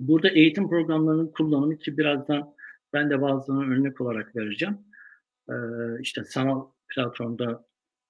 burada 0.00 0.28
eğitim 0.28 0.68
programlarının 0.68 1.26
kullanımı 1.26 1.78
ki 1.78 1.98
birazdan 1.98 2.54
ben 2.92 3.10
de 3.10 3.22
bazılarına 3.22 3.74
örnek 3.74 4.00
olarak 4.00 4.36
vereceğim. 4.36 4.78
E, 5.48 5.54
işte 6.00 6.24
sanal 6.24 6.66
platformda 6.94 7.64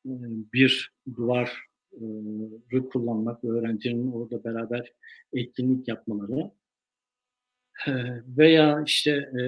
bir 0.04 0.92
duvar 1.16 1.52
kullanmak 2.92 3.44
ve 3.44 3.48
öğrencinin 3.48 4.12
orada 4.12 4.44
beraber 4.44 4.92
etkinlik 5.32 5.88
yapmaları 5.88 6.50
veya 8.38 8.82
işte 8.86 9.10
e, 9.10 9.42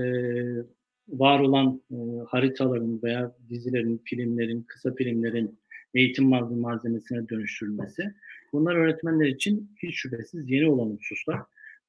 var 1.09 1.41
olan 1.41 1.83
e, 1.91 1.97
haritaların 2.29 3.03
veya 3.03 3.37
dizilerin, 3.49 4.03
filmlerin, 4.05 4.63
kısa 4.63 4.95
filmlerin 4.95 5.59
eğitim 5.95 6.29
malzemesine 6.29 7.29
dönüştürülmesi. 7.29 8.15
Bunlar 8.53 8.75
öğretmenler 8.75 9.27
için 9.27 9.71
hiç 9.83 9.95
şüphesiz 9.97 10.51
yeni 10.51 10.71
olan 10.71 10.97
hususlar 10.97 11.41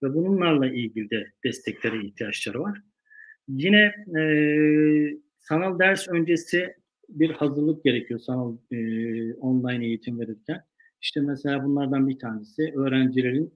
ve 0.03 0.13
bunlarla 0.13 0.67
ilgili 0.67 1.09
de 1.09 1.31
desteklere 1.43 2.05
ihtiyaçları 2.05 2.61
var. 2.61 2.81
Yine 3.47 3.95
e, 4.19 4.21
sanal 5.39 5.79
ders 5.79 6.07
öncesi 6.09 6.75
bir 7.09 7.29
hazırlık 7.29 7.83
gerekiyor 7.83 8.19
sanal 8.19 8.55
e, 8.71 9.33
online 9.33 9.85
eğitim 9.85 10.19
verirken. 10.19 10.63
İşte 11.01 11.21
mesela 11.21 11.63
bunlardan 11.63 12.07
bir 12.07 12.19
tanesi 12.19 12.73
öğrencilerin 12.75 13.53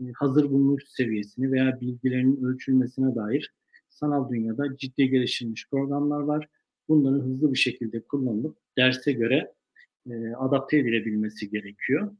e, 0.00 0.04
hazır 0.14 0.50
bulunuş 0.50 0.84
seviyesini 0.88 1.52
veya 1.52 1.80
bilgilerinin 1.80 2.44
ölçülmesine 2.44 3.14
dair 3.14 3.54
sanal 3.88 4.30
dünyada 4.30 4.76
ciddi 4.76 5.08
geliştirilmiş 5.08 5.68
programlar 5.70 6.20
var. 6.20 6.48
Bunların 6.88 7.20
hızlı 7.20 7.52
bir 7.52 7.58
şekilde 7.58 8.00
kullanılıp 8.00 8.56
derse 8.78 9.12
göre 9.12 9.52
e, 10.10 10.34
adapte 10.38 10.78
edilebilmesi 10.78 11.50
gerekiyor. 11.50 12.10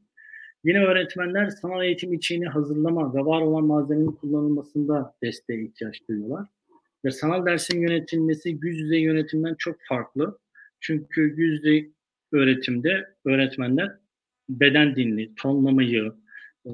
Yine 0.63 0.85
öğretmenler 0.85 1.49
sanal 1.49 1.83
eğitim 1.83 2.13
içini 2.13 2.45
hazırlama 2.47 3.13
ve 3.13 3.19
var 3.19 3.41
olan 3.41 3.65
malzemenin 3.65 4.11
kullanılmasında 4.11 5.15
desteğe 5.23 5.63
ihtiyaç 5.63 6.07
duyuyorlar. 6.09 6.47
Ve 7.05 7.11
sanal 7.11 7.45
dersin 7.45 7.81
yönetilmesi 7.81 8.59
yüz 8.61 8.79
yüze 8.79 8.97
yönetimden 8.97 9.55
çok 9.57 9.75
farklı. 9.87 10.37
Çünkü 10.85 11.21
yüz 11.37 11.65
yüze 11.65 11.89
öğretimde 12.31 13.15
öğretmenler 13.25 13.91
beden 14.49 14.95
dilini, 14.95 15.35
tonlamayı, 15.35 16.13
e, 16.65 16.71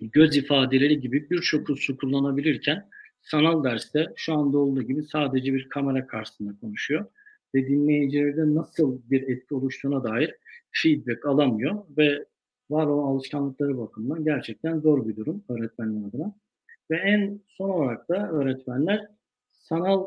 göz 0.00 0.36
ifadeleri 0.36 1.00
gibi 1.00 1.30
birçok 1.30 1.70
unsur 1.70 1.96
kullanabilirken 1.96 2.88
sanal 3.20 3.64
derste 3.64 4.12
şu 4.16 4.34
anda 4.34 4.58
olduğu 4.58 4.82
gibi 4.82 5.02
sadece 5.02 5.54
bir 5.54 5.68
kamera 5.68 6.06
karşısında 6.06 6.60
konuşuyor 6.60 7.06
ve 7.54 7.66
dinleyicilerde 7.66 8.54
nasıl 8.54 9.00
bir 9.10 9.22
etki 9.22 9.54
oluştuğuna 9.54 10.04
dair 10.04 10.34
feedback 10.70 11.26
alamıyor 11.26 11.84
ve 11.98 12.26
var 12.70 12.86
olan 12.86 13.08
alışkanlıkları 13.08 13.78
bakımından 13.78 14.24
gerçekten 14.24 14.80
zor 14.80 15.08
bir 15.08 15.16
durum 15.16 15.44
öğretmenler 15.48 16.08
adına. 16.08 16.34
Ve 16.90 16.96
en 16.96 17.40
son 17.48 17.70
olarak 17.70 18.08
da 18.08 18.30
öğretmenler 18.30 19.08
sanal 19.52 20.06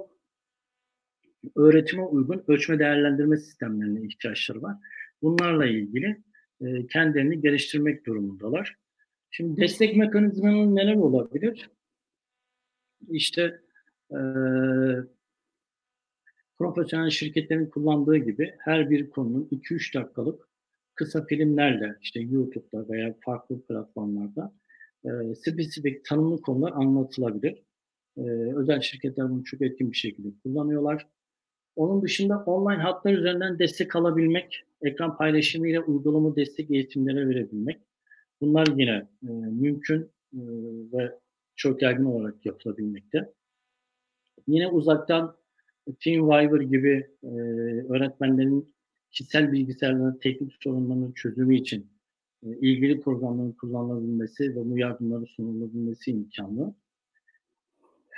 öğretime 1.56 2.04
uygun 2.04 2.44
ölçme 2.48 2.80
değerlendirme 2.80 3.38
sistemlerine 3.38 4.08
ihtiyaçları 4.08 4.62
var. 4.62 4.78
Bunlarla 5.22 5.66
ilgili 5.66 6.24
e, 6.62 6.88
kendilerini 6.88 7.42
geliştirmek 7.42 8.06
durumundalar. 8.06 8.76
Şimdi 9.32 9.62
destek 9.62 9.98
mekanizmanın 9.98 10.76
neler 10.76 10.96
olabilir? 10.96 11.70
İşte 13.10 13.62
e, 14.12 14.20
profesyonel 16.58 17.10
şirketlerin 17.10 17.66
kullandığı 17.66 18.18
gibi 18.18 18.56
her 18.60 18.90
bir 18.90 19.10
konunun 19.10 19.48
2-3 19.52 19.94
dakikalık 19.94 20.50
kısa 20.96 21.26
filmlerle 21.26 21.96
işte 22.02 22.20
YouTube'da 22.20 22.90
veya 22.90 23.16
farklı 23.26 23.62
platformlarda 23.62 24.54
e, 25.06 25.36
spesifik 25.36 26.06
tanımlı 26.06 26.42
konular 26.42 26.72
anlatılabilir. 26.72 27.64
E, 28.18 28.22
özel 28.56 28.82
şirketler 28.82 29.30
bunu 29.30 29.44
çok 29.44 29.62
etkin 29.62 29.92
bir 29.92 29.98
şekilde 29.98 30.28
kullanıyorlar. 30.44 31.08
Onun 31.76 32.02
dışında 32.02 32.38
online 32.38 32.82
hatlar 32.82 33.14
üzerinden 33.14 33.60
destek 33.60 33.96
alabilmek, 33.96 34.64
ekran 34.82 35.18
paylaşımı 35.18 35.68
ile 35.68 35.80
uygulama 35.80 36.36
destek 36.36 36.72
eğitimlere 36.72 37.30
verebilmek. 37.30 37.80
Bunlar 38.42 38.68
yine 38.68 39.08
e, 39.24 39.32
mümkün 39.32 40.02
e, 40.34 40.42
ve 40.94 41.20
çok 41.56 41.82
yaygın 41.82 42.06
olarak 42.06 42.46
yapılabilmekte. 42.46 43.34
Yine 44.48 44.68
uzaktan 44.68 45.36
TeamViewer 46.00 46.62
gibi 46.62 47.10
e, 47.24 47.28
öğretmenlerin 47.90 48.76
kişisel 49.12 49.52
bilgisayarların 49.52 50.20
teknik 50.20 50.54
sorunlarının 50.64 51.12
çözümü 51.12 51.56
için 51.56 51.88
e, 52.44 52.48
ilgili 52.48 53.02
programların 53.02 53.52
kullanılabilmesi 53.52 54.56
ve 54.56 54.70
bu 54.70 54.78
yardımları 54.78 55.26
sunulabilmesi 55.26 56.12
imkanlı. 56.12 56.74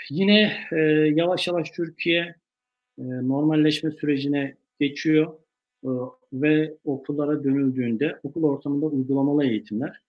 Yine 0.09 0.53
e, 0.71 0.77
yavaş 1.15 1.47
yavaş 1.47 1.71
Türkiye 1.71 2.35
e, 2.97 3.03
normalleşme 3.03 3.91
sürecine 3.91 4.55
geçiyor 4.79 5.33
e, 5.83 5.89
ve 6.33 6.77
okullara 6.83 7.43
dönüldüğünde 7.43 8.19
okul 8.23 8.43
ortamında 8.43 8.85
uygulamalı 8.85 9.45
eğitimler 9.45 10.01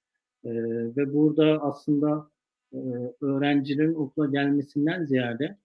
e, 0.44 0.50
ve 0.96 1.14
burada 1.14 1.62
aslında 1.62 2.30
e, 2.72 2.78
öğrencilerin 3.20 3.94
okula 3.94 4.26
gelmesinden 4.26 5.04
ziyade 5.04 5.58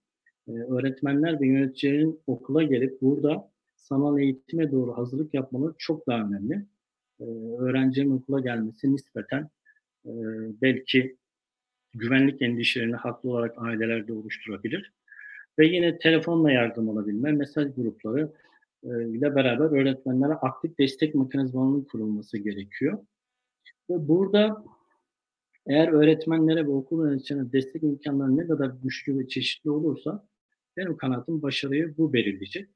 öğretmenler 0.48 1.40
ve 1.40 1.46
yöneticilerin 1.46 2.20
okula 2.26 2.62
gelip 2.62 3.02
burada 3.02 3.50
sanal 3.76 4.18
eğitime 4.18 4.72
doğru 4.72 4.96
hazırlık 4.96 5.34
yapmaları 5.34 5.74
çok 5.78 6.06
daha 6.06 6.18
önemli. 6.18 6.66
E, 7.20 7.24
öğrencilerin 7.58 8.10
okula 8.10 8.40
gelmesi 8.40 8.92
nispeten 8.92 9.48
belki 10.62 11.16
güvenlik 11.94 12.42
endişelerini 12.42 12.96
haklı 12.96 13.30
olarak 13.30 13.54
ailelerde 13.58 14.12
oluşturabilir. 14.12 14.92
Ve 15.58 15.66
yine 15.66 15.98
telefonla 15.98 16.52
yardım 16.52 16.90
alabilme, 16.90 17.32
mesaj 17.32 17.74
grupları 17.74 18.32
ile 18.84 19.34
beraber 19.34 19.80
öğretmenlere 19.80 20.32
aktif 20.32 20.78
destek 20.78 21.14
mekanizmalarının 21.14 21.84
kurulması 21.84 22.38
gerekiyor. 22.38 22.98
Ve 23.90 24.08
burada 24.08 24.64
eğer 25.66 25.88
öğretmenlere 25.88 26.66
ve 26.66 26.70
okul 26.70 27.06
yöneticilerine 27.06 27.52
destek 27.52 27.82
imkanları 27.82 28.36
ne 28.36 28.46
kadar 28.46 28.72
güçlü 28.82 29.18
ve 29.18 29.28
çeşitli 29.28 29.70
olursa 29.70 30.28
benim 30.76 30.96
kanaatim 30.96 31.42
başarıyı 31.42 31.94
bu 31.98 32.12
belirleyecek. 32.12 32.68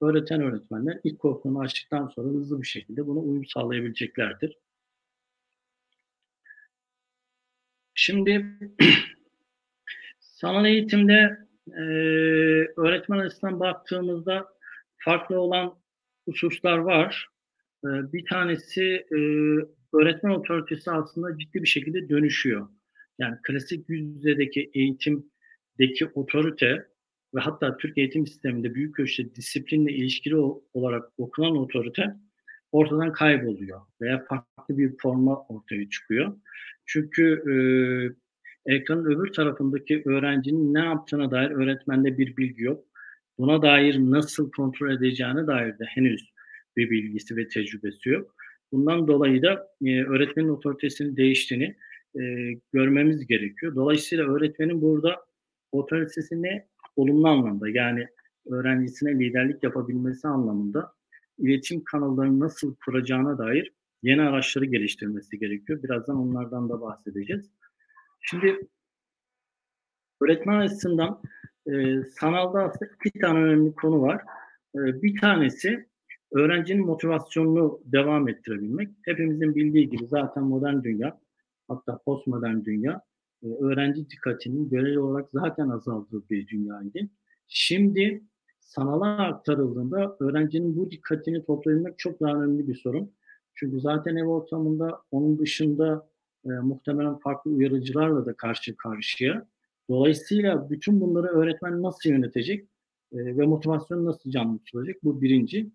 Öğreten 0.00 0.40
öğretmenler 0.40 1.00
ilk 1.04 1.18
korkunu 1.18 1.60
açtıktan 1.60 2.08
sonra 2.08 2.28
hızlı 2.28 2.62
bir 2.62 2.66
şekilde 2.66 3.06
buna 3.06 3.18
uyum 3.18 3.46
sağlayabileceklerdir. 3.46 4.58
Şimdi 7.94 8.46
sanal 10.20 10.66
eğitimde 10.66 11.45
e, 11.68 11.82
öğretmen 12.76 13.18
açısından 13.18 13.60
baktığımızda 13.60 14.46
farklı 14.98 15.40
olan 15.40 15.74
hususlar 16.24 16.78
var. 16.78 17.28
E, 17.84 17.88
bir 18.12 18.24
tanesi 18.24 19.06
e, 19.12 19.18
öğretmen 19.92 20.30
otoritesi 20.30 20.90
aslında 20.90 21.38
ciddi 21.38 21.62
bir 21.62 21.68
şekilde 21.68 22.08
dönüşüyor. 22.08 22.68
Yani 23.18 23.36
klasik 23.42 23.88
yüz 23.88 24.26
eğitimdeki 24.74 26.06
otorite 26.14 26.86
ve 27.34 27.40
hatta 27.40 27.76
Türk 27.76 27.98
eğitim 27.98 28.26
sisteminde 28.26 28.74
büyük 28.74 29.00
ölçüde 29.00 29.34
disiplinle 29.34 29.92
ilişkili 29.92 30.36
olarak 30.74 31.04
okunan 31.18 31.56
otorite 31.56 32.16
ortadan 32.72 33.12
kayboluyor 33.12 33.80
veya 34.00 34.24
farklı 34.28 34.78
bir 34.78 34.96
forma 34.98 35.46
ortaya 35.46 35.88
çıkıyor. 35.90 36.36
Çünkü 36.86 37.42
e, 37.50 37.54
ekranın 38.66 39.04
öbür 39.04 39.32
tarafındaki 39.32 40.02
öğrencinin 40.06 40.74
ne 40.74 40.78
yaptığına 40.78 41.30
dair 41.30 41.50
öğretmende 41.50 42.18
bir 42.18 42.36
bilgi 42.36 42.62
yok. 42.62 42.84
Buna 43.38 43.62
dair 43.62 43.98
nasıl 43.98 44.50
kontrol 44.50 44.90
edeceğine 44.90 45.46
dair 45.46 45.78
de 45.78 45.84
henüz 45.84 46.30
bir 46.76 46.90
bilgisi 46.90 47.36
ve 47.36 47.48
tecrübesi 47.48 48.08
yok. 48.08 48.34
Bundan 48.72 49.08
dolayı 49.08 49.42
da 49.42 49.68
e, 49.84 50.04
öğretmenin 50.04 50.48
otoritesinin 50.48 51.16
değiştiğini 51.16 51.76
e, 52.20 52.52
görmemiz 52.72 53.26
gerekiyor. 53.26 53.74
Dolayısıyla 53.74 54.24
öğretmenin 54.24 54.82
burada 54.82 55.16
otoritesini 55.72 56.64
olumlu 56.96 57.28
anlamda 57.28 57.68
yani 57.68 58.06
öğrencisine 58.50 59.18
liderlik 59.18 59.62
yapabilmesi 59.62 60.28
anlamında 60.28 60.92
iletişim 61.38 61.84
kanallarını 61.84 62.40
nasıl 62.40 62.74
kuracağına 62.84 63.38
dair 63.38 63.72
yeni 64.02 64.22
araçları 64.22 64.64
geliştirmesi 64.64 65.38
gerekiyor. 65.38 65.82
Birazdan 65.82 66.16
onlardan 66.16 66.68
da 66.68 66.80
bahsedeceğiz. 66.80 67.50
Şimdi 68.30 68.68
öğretmen 70.20 70.60
açısından 70.60 71.22
e, 71.66 72.02
sanalda 72.20 72.62
aslında 72.62 72.90
iki 73.04 73.18
tane 73.18 73.38
önemli 73.38 73.74
konu 73.74 74.02
var. 74.02 74.22
E, 74.74 75.02
bir 75.02 75.20
tanesi 75.20 75.86
öğrencinin 76.32 76.86
motivasyonunu 76.86 77.80
devam 77.84 78.28
ettirebilmek. 78.28 78.88
Hepimizin 79.02 79.54
bildiği 79.54 79.90
gibi 79.90 80.06
zaten 80.06 80.44
modern 80.44 80.82
dünya 80.82 81.20
hatta 81.68 81.98
postmodern 81.98 82.64
dünya 82.64 83.02
e, 83.42 83.46
öğrenci 83.46 84.10
dikkatinin 84.10 84.68
göreli 84.68 84.98
olarak 85.00 85.28
zaten 85.32 85.68
azaldığı 85.68 86.28
bir 86.30 86.46
dünyaydı. 86.46 86.98
Şimdi 87.48 88.22
sanala 88.60 89.26
aktarıldığında 89.26 90.16
öğrencinin 90.20 90.76
bu 90.76 90.90
dikkatini 90.90 91.44
toplayabilmek 91.44 91.98
çok 91.98 92.20
daha 92.20 92.34
önemli 92.34 92.68
bir 92.68 92.74
sorun. 92.74 93.12
Çünkü 93.54 93.80
zaten 93.80 94.16
ev 94.16 94.24
ortamında 94.24 95.02
onun 95.10 95.38
dışında 95.38 96.08
e, 96.46 96.48
muhtemelen 96.48 97.18
farklı 97.18 97.50
uyarıcılarla 97.50 98.26
da 98.26 98.34
karşı 98.36 98.76
karşıya. 98.76 99.46
Dolayısıyla 99.88 100.70
bütün 100.70 101.00
bunları 101.00 101.26
öğretmen 101.26 101.82
nasıl 101.82 102.10
yönetecek 102.10 102.64
e, 103.12 103.16
ve 103.18 103.46
motivasyonu 103.46 104.04
nasıl 104.04 104.30
canlı 104.30 104.58
tutacak? 104.58 105.04
Bu 105.04 105.22
birinci. 105.22 105.70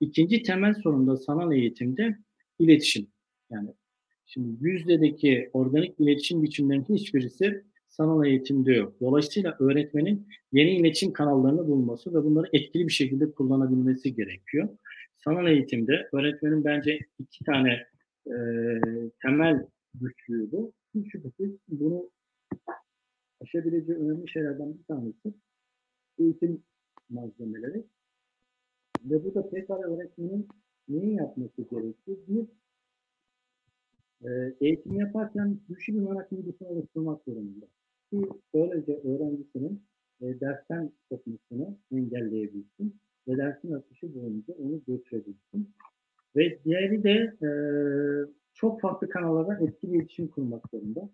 İkinci 0.00 0.42
temel 0.42 0.74
sorun 0.74 1.06
da 1.06 1.16
sanal 1.16 1.52
eğitimde 1.52 2.18
iletişim. 2.58 3.06
Yani 3.50 3.68
şimdi 4.26 4.68
yüzdedeki 4.68 5.50
organik 5.52 6.00
iletişim 6.00 6.42
biçimlerinin 6.42 6.84
hiçbirisi 6.94 7.64
sanal 7.88 8.26
eğitimde 8.26 8.72
yok. 8.72 9.00
Dolayısıyla 9.00 9.56
öğretmenin 9.60 10.28
yeni 10.52 10.70
iletişim 10.76 11.12
kanallarını 11.12 11.68
bulması 11.68 12.14
ve 12.14 12.24
bunları 12.24 12.46
etkili 12.52 12.86
bir 12.86 12.92
şekilde 12.92 13.32
kullanabilmesi 13.32 14.14
gerekiyor. 14.14 14.68
Sanal 15.24 15.46
eğitimde 15.46 16.08
öğretmenin 16.12 16.64
bence 16.64 16.98
iki 17.18 17.44
tane 17.44 17.86
e, 18.26 18.36
temel 19.22 19.66
güçlüğü 20.00 20.52
bu. 20.52 20.72
Bir 20.94 21.10
şüphesiz 21.10 21.50
bunu 21.68 22.10
aşabileceği 23.40 23.98
önemli 23.98 24.28
şeylerden 24.28 24.78
bir 24.78 24.84
tanesi 24.84 25.34
eğitim 26.18 26.62
malzemeleri. 27.08 27.84
Ve 29.04 29.24
bu 29.24 29.34
da 29.34 29.50
tekrar 29.50 29.84
öğretmenin 29.84 30.48
neyi 30.88 31.14
yapması 31.14 31.62
gerekiyor? 31.62 32.16
Bir, 32.28 32.46
e, 34.24 34.54
eğitim 34.60 35.00
yaparken 35.00 35.60
güçlü 35.68 35.94
bir 35.94 35.98
merak 35.98 36.30
duygusunu 36.30 36.68
oluşturmak 36.68 37.22
zorunda. 37.24 37.66
Ki 38.10 38.28
böylece 38.54 38.92
öğrencisinin 38.92 39.82
e, 40.20 40.40
dersten 40.40 40.92
kopmasını 41.10 41.76
engelleyebilsin 41.92 42.96
ve 43.28 43.36
dersin 43.36 43.72
akışı 43.72 44.14
boyunca 44.14 44.54
onu 44.54 44.80
götürebilsin. 44.86 45.74
Ve 46.36 46.58
diğeri 46.64 47.02
de 47.02 47.36
e, 47.42 47.48
çok 48.56 48.80
farklı 48.80 49.08
kanallardan 49.08 49.66
etkili 49.66 49.96
iletişim 49.96 50.28
kurmak 50.28 50.68
zorunda. 50.70 51.10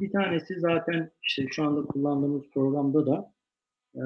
Bir 0.00 0.12
tanesi 0.12 0.60
zaten 0.60 1.10
işte 1.22 1.46
şu 1.50 1.64
anda 1.64 1.82
kullandığımız 1.82 2.42
programda 2.54 3.06
da 3.06 3.32
e, 3.94 4.04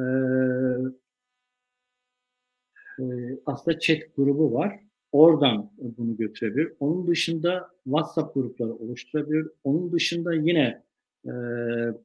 aslında 3.46 3.78
chat 3.78 3.98
grubu 4.16 4.52
var. 4.52 4.80
Oradan 5.12 5.70
bunu 5.78 6.16
götürebilir. 6.16 6.72
Onun 6.80 7.06
dışında 7.06 7.70
WhatsApp 7.84 8.34
grupları 8.34 8.74
oluşturabilir. 8.74 9.48
Onun 9.64 9.92
dışında 9.92 10.34
yine 10.34 10.82
e, 11.24 11.32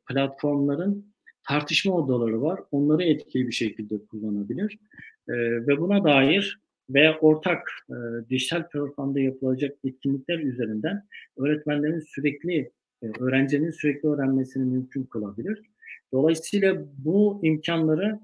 platformların 0.09 1.13
tartışma 1.47 1.95
odaları 1.95 2.41
var. 2.41 2.59
Onları 2.71 3.03
etkili 3.03 3.47
bir 3.47 3.53
şekilde 3.53 4.05
kullanabilir. 4.05 4.79
E, 5.27 5.33
ve 5.67 5.81
buna 5.81 6.03
dair 6.03 6.64
veya 6.89 7.17
ortak 7.19 7.69
e, 7.89 7.95
dijital 8.29 8.69
platformda 8.69 9.19
yapılacak 9.19 9.77
etkinlikler 9.83 10.39
üzerinden 10.39 11.03
öğretmenlerin 11.37 11.99
sürekli, 11.99 12.71
e, 13.03 13.07
öğrencinin 13.19 13.71
sürekli 13.71 14.09
öğrenmesini 14.09 14.65
mümkün 14.65 15.03
kılabilir. 15.03 15.61
Dolayısıyla 16.13 16.85
bu 16.97 17.39
imkanları 17.43 18.19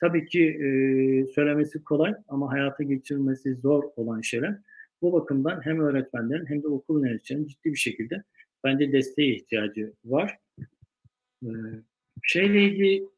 tabii 0.00 0.26
ki 0.26 0.44
e, 0.44 0.68
söylemesi 1.26 1.84
kolay 1.84 2.14
ama 2.28 2.52
hayata 2.52 2.82
geçirmesi 2.82 3.54
zor 3.54 3.84
olan 3.96 4.20
şeyler. 4.20 4.58
Bu 5.02 5.12
bakımdan 5.12 5.60
hem 5.64 5.80
öğretmenlerin 5.80 6.46
hem 6.46 6.62
de 6.62 6.68
okul 6.68 7.06
yöneticilerinin 7.06 7.48
ciddi 7.48 7.72
bir 7.72 7.78
şekilde 7.78 8.22
bence 8.64 8.92
desteğe 8.92 9.34
ihtiyacı 9.34 9.92
var. 10.04 10.38
E, 11.42 11.48
şeyle 12.22 12.62
ilgili 12.62 13.08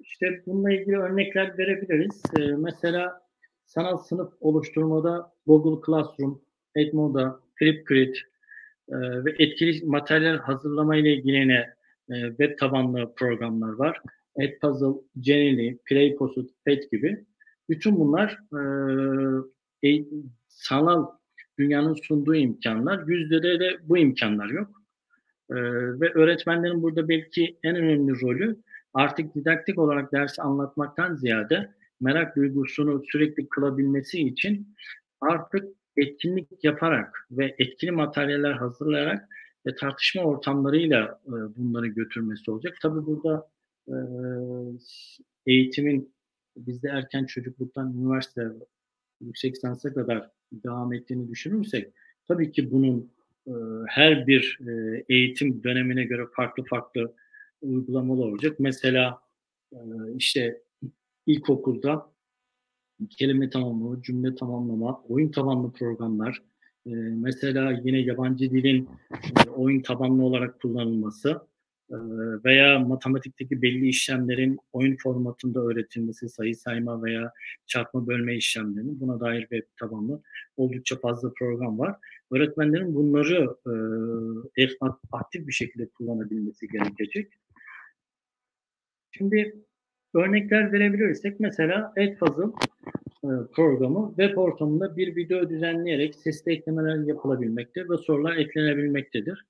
işte 0.00 0.42
bununla 0.46 0.72
ilgili 0.72 0.96
örnekler 0.96 1.58
verebiliriz. 1.58 2.22
E, 2.38 2.40
mesela 2.40 3.29
sanal 3.70 3.98
sınıf 3.98 4.32
oluşturmada 4.40 5.32
Google 5.46 5.86
Classroom, 5.86 6.42
Edmodo, 6.74 7.40
Flipgrid 7.54 8.14
e, 8.88 8.96
ve 9.24 9.34
etkili 9.38 9.86
materyal 9.86 10.38
hazırlama 10.38 10.96
ile 10.96 11.14
ilgili 11.14 11.36
yine 11.36 11.74
e, 12.10 12.28
web 12.28 12.58
tabanlı 12.58 13.14
programlar 13.14 13.72
var. 13.72 14.00
Edpuzzle, 14.36 15.00
Genially, 15.20 15.78
PlayPosit, 15.86 16.50
Pet 16.64 16.90
gibi. 16.90 17.24
Bütün 17.68 18.00
bunlar 18.00 18.38
e, 19.82 19.88
e, 19.88 20.04
sanal 20.48 21.06
dünyanın 21.58 21.94
sunduğu 21.94 22.34
imkanlar. 22.34 23.06
Yüzde 23.06 23.42
de, 23.42 23.60
de 23.60 23.78
bu 23.82 23.98
imkanlar 23.98 24.48
yok. 24.48 24.68
E, 25.50 25.54
ve 26.00 26.12
öğretmenlerin 26.14 26.82
burada 26.82 27.08
belki 27.08 27.56
en 27.62 27.76
önemli 27.76 28.20
rolü 28.20 28.56
artık 28.94 29.34
didaktik 29.34 29.78
olarak 29.78 30.12
dersi 30.12 30.42
anlatmaktan 30.42 31.14
ziyade 31.14 31.79
merak 32.00 32.36
duygusunu 32.36 33.02
sürekli 33.12 33.48
kılabilmesi 33.48 34.20
için 34.20 34.74
artık 35.20 35.64
etkinlik 35.96 36.64
yaparak 36.64 37.26
ve 37.30 37.54
etkili 37.58 37.90
materyaller 37.90 38.52
hazırlayarak 38.52 39.28
ve 39.66 39.74
tartışma 39.74 40.22
ortamlarıyla 40.22 41.20
e, 41.26 41.32
bunları 41.56 41.86
götürmesi 41.86 42.50
olacak. 42.50 42.76
Tabii 42.82 43.06
burada 43.06 43.48
e, 43.88 43.96
eğitimin 45.46 46.14
bizde 46.56 46.88
erken 46.88 47.24
çocukluktan 47.24 47.94
üniversite 47.98 48.48
yüksek 49.20 49.54
lisansa 49.54 49.94
kadar 49.94 50.30
devam 50.52 50.92
ettiğini 50.92 51.28
düşünürsek 51.28 51.92
tabii 52.28 52.52
ki 52.52 52.70
bunun 52.70 53.12
e, 53.46 53.52
her 53.88 54.26
bir 54.26 54.58
eğitim 55.08 55.62
dönemine 55.64 56.04
göre 56.04 56.26
farklı 56.36 56.64
farklı 56.64 57.14
uygulamalı 57.62 58.22
olacak. 58.22 58.56
Mesela 58.58 59.18
işte 60.16 60.62
ilkokulda 61.32 62.10
kelime 63.10 63.50
tamamlama, 63.50 64.02
cümle 64.02 64.34
tamamlama, 64.34 65.02
oyun 65.08 65.30
tabanlı 65.30 65.72
programlar, 65.72 66.42
e, 66.86 66.90
mesela 66.94 67.80
yine 67.84 67.98
yabancı 67.98 68.50
dilin 68.50 68.88
e, 69.46 69.50
oyun 69.50 69.82
tabanlı 69.82 70.22
olarak 70.24 70.60
kullanılması 70.60 71.40
e, 71.90 71.96
veya 72.44 72.78
matematikteki 72.78 73.62
belli 73.62 73.88
işlemlerin 73.88 74.58
oyun 74.72 74.96
formatında 74.96 75.60
öğretilmesi, 75.60 76.28
sayı 76.28 76.56
sayma 76.56 77.02
veya 77.02 77.32
çarpma 77.66 78.06
bölme 78.06 78.36
işlemlerinin 78.36 79.00
buna 79.00 79.20
dair 79.20 79.40
web 79.40 79.62
tabanlı 79.80 80.22
oldukça 80.56 80.96
fazla 80.96 81.32
program 81.38 81.78
var. 81.78 81.96
Öğretmenlerin 82.30 82.94
bunları 82.94 83.56
e, 84.56 84.68
aktif 85.12 85.46
bir 85.46 85.52
şekilde 85.52 85.88
kullanabilmesi 85.88 86.68
gerekecek. 86.68 87.32
Şimdi 89.10 89.64
örnekler 90.14 90.72
verebilirsek 90.72 91.40
mesela 91.40 91.92
Edpuzzle 91.96 92.44
e, 93.24 93.28
programı 93.54 94.14
web 94.16 94.36
ortamında 94.36 94.96
bir 94.96 95.16
video 95.16 95.50
düzenleyerek 95.50 96.14
sesli 96.14 96.52
eklemeler 96.52 97.06
yapılabilmekte 97.06 97.88
ve 97.88 97.96
sorular 97.96 98.36
eklenebilmektedir. 98.36 99.44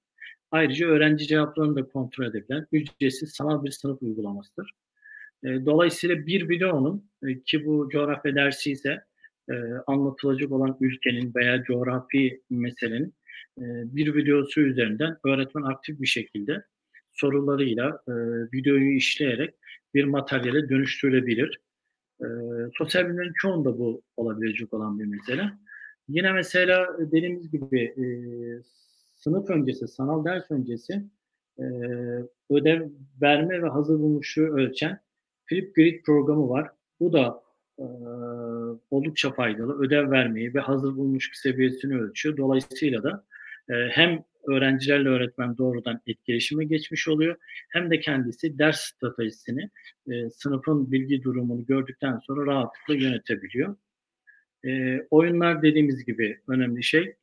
Ayrıca 0.51 0.87
öğrenci 0.87 1.27
cevaplarını 1.27 1.77
da 1.77 1.89
kontrol 1.89 2.25
edebilen 2.25 2.67
ücretsiz 2.73 3.31
sanal 3.31 3.65
bir 3.65 3.71
sınıf 3.71 4.03
uygulamasıdır. 4.03 4.73
E, 5.45 5.49
dolayısıyla 5.67 6.27
bir 6.27 6.49
videonun 6.49 7.11
e, 7.27 7.41
ki 7.41 7.67
bu 7.67 7.89
coğrafya 7.93 8.35
dersi 8.35 8.73
ise 8.73 9.03
anlatılacak 9.87 10.53
olan 10.53 10.77
ülkenin 10.81 11.35
veya 11.35 11.63
coğrafi 11.63 12.43
meselenin 12.51 13.15
bir 13.85 14.15
videosu 14.15 14.61
üzerinden 14.61 15.17
öğretmen 15.25 15.63
aktif 15.63 16.01
bir 16.01 16.07
şekilde 16.07 16.63
sorularıyla 17.13 18.03
videoyu 18.53 18.91
işleyerek 18.91 19.55
bir 19.95 20.05
materyale 20.05 20.69
dönüştürülebilir. 20.69 21.61
E, 22.21 22.27
sosyal 22.79 23.05
bilimlerin 23.05 23.33
çoğunda 23.37 23.79
bu 23.79 24.03
olabilecek 24.17 24.75
olan 24.75 24.99
bir 24.99 25.05
mesele. 25.05 25.53
Yine 26.09 26.33
mesela 26.33 26.99
dediğimiz 26.99 27.51
gibi 27.51 27.81
e, 27.81 28.05
sınıf 29.17 29.51
öncesi, 29.51 29.89
sanal 29.89 30.25
ders 30.25 30.51
öncesi 30.51 31.05
e, 31.59 31.65
ödev 32.51 32.89
verme 33.23 33.63
ve 33.63 33.69
hazır 33.69 33.99
bulmuşu 33.99 34.43
ölçen 34.43 35.01
Flipgrid 35.47 36.05
programı 36.05 36.49
var. 36.49 36.71
Bu 37.01 37.13
da 37.13 37.43
e, 37.79 37.85
oldukça 38.91 39.33
faydalı. 39.33 39.83
Ödev 39.83 40.11
vermeyi 40.11 40.55
ve 40.55 40.61
hazır 40.61 40.97
bulmuş 40.97 41.31
seviyesini 41.35 42.01
ölçüyor. 42.01 42.37
Dolayısıyla 42.37 43.03
da 43.03 43.11
e, 43.11 43.40
hem 43.91 44.25
öğrencilerle 44.49 45.09
öğretmen 45.09 45.59
doğrudan 45.59 46.01
etkileşime 46.07 46.65
geçmiş 46.65 47.09
oluyor. 47.09 47.37
Hem 47.69 47.91
de 47.91 48.01
kendisi 48.01 48.59
ders 48.59 48.81
stratejisini, 48.81 49.71
e, 50.11 50.31
sınıfın 50.31 50.93
bilgi 50.93 51.23
durumunu 51.23 51.67
gördükten 51.67 52.19
sonra 52.19 52.47
rahatlıkla 52.47 52.95
yönetebiliyor. 52.95 53.77
E, 54.65 55.01
oyunlar 55.11 55.63
dediğimiz 55.63 56.05
gibi 56.05 56.41
önemli 56.49 56.83
şey. 56.83 57.15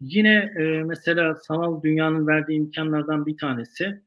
Yine 0.00 0.52
e, 0.58 0.62
mesela 0.62 1.34
sanal 1.34 1.82
dünyanın 1.82 2.26
verdiği 2.26 2.56
imkanlardan 2.56 3.26
bir 3.26 3.36
tanesi 3.36 4.02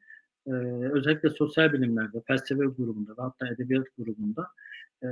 e, 0.47 0.51
özellikle 0.91 1.29
sosyal 1.29 1.73
bilimlerde, 1.73 2.21
felsefe 2.27 2.63
grubunda 2.65 3.11
ve 3.11 3.21
hatta 3.21 3.47
edebiyat 3.47 3.87
grubunda 3.97 4.47
e, 5.03 5.07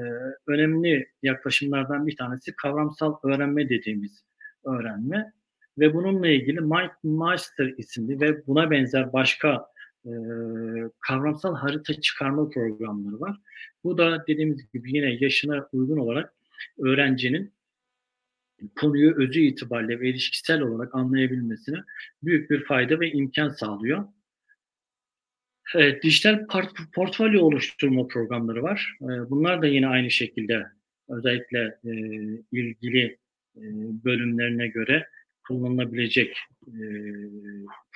önemli 0.47 1.07
yaklaşımlardan 1.23 2.07
bir 2.07 2.17
tanesi 2.17 2.55
kavramsal 2.55 3.15
öğrenme 3.23 3.69
dediğimiz 3.69 4.23
öğrenme 4.65 5.33
ve 5.79 5.93
bununla 5.93 6.27
ilgili 6.27 6.61
Mike 6.61 6.93
Master 7.03 7.73
isimli 7.77 8.21
ve 8.21 8.47
buna 8.47 8.71
benzer 8.71 9.13
başka 9.13 9.65
e, 10.05 10.11
kavramsal 10.99 11.55
harita 11.55 12.01
çıkarma 12.01 12.49
programları 12.49 13.19
var. 13.19 13.37
Bu 13.83 13.97
da 13.97 14.25
dediğimiz 14.27 14.71
gibi 14.71 14.95
yine 14.95 15.17
yaşına 15.19 15.69
uygun 15.71 15.97
olarak 15.97 16.33
öğrencinin 16.79 17.53
konuyu 18.75 19.15
özü 19.17 19.39
itibariyle 19.39 19.99
ve 19.99 20.09
ilişkisel 20.09 20.61
olarak 20.61 20.95
anlayabilmesine 20.95 21.77
büyük 22.23 22.49
bir 22.49 22.63
fayda 22.65 22.99
ve 22.99 23.11
imkan 23.11 23.49
sağlıyor. 23.49 24.05
Evet, 25.75 26.03
dijital 26.03 26.47
portfolyo 26.93 27.41
oluşturma 27.41 28.07
programları 28.07 28.63
var. 28.63 28.97
Bunlar 29.01 29.61
da 29.61 29.67
yine 29.67 29.87
aynı 29.87 30.11
şekilde 30.11 30.65
özellikle 31.09 31.79
e, 31.85 31.91
ilgili 32.51 33.17
e, 33.57 33.61
bölümlerine 34.05 34.67
göre 34.67 35.07
kullanılabilecek 35.49 36.37
e, 36.67 36.81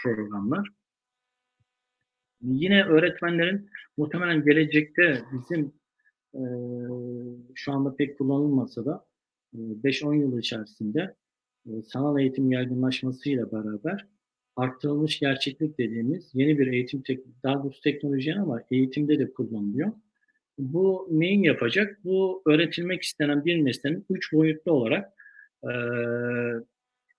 programlar. 0.03 0.69
Yine 2.41 2.83
öğretmenlerin 2.83 3.69
muhtemelen 3.97 4.43
gelecekte 4.45 5.21
bizim 5.33 5.73
e, 6.33 6.43
şu 7.55 7.71
anda 7.71 7.95
pek 7.95 8.17
kullanılmasa 8.17 8.85
da 8.85 9.05
e, 9.53 9.57
5-10 9.57 10.15
yıl 10.15 10.39
içerisinde 10.39 11.15
e, 11.65 11.81
sanal 11.81 12.19
eğitim 12.19 12.51
yaygınlaşmasıyla 12.51 13.51
beraber 13.51 14.07
arttırılmış 14.55 15.19
gerçeklik 15.19 15.77
dediğimiz 15.77 16.31
yeni 16.33 16.59
bir 16.59 16.67
eğitim 16.67 17.01
tek, 17.01 17.19
daha 17.43 17.63
doğrusu 17.63 17.81
teknoloji 17.81 18.35
ama 18.35 18.61
eğitimde 18.71 19.19
de 19.19 19.33
kullanılıyor. 19.33 19.91
Bu 20.57 21.07
neyin 21.11 21.43
yapacak? 21.43 21.99
Bu 22.03 22.41
öğretilmek 22.45 23.03
istenen 23.03 23.45
bir 23.45 23.61
mesleğin 23.61 24.05
üç 24.09 24.33
boyutlu 24.33 24.71
olarak 24.71 25.13
e, 25.63 25.71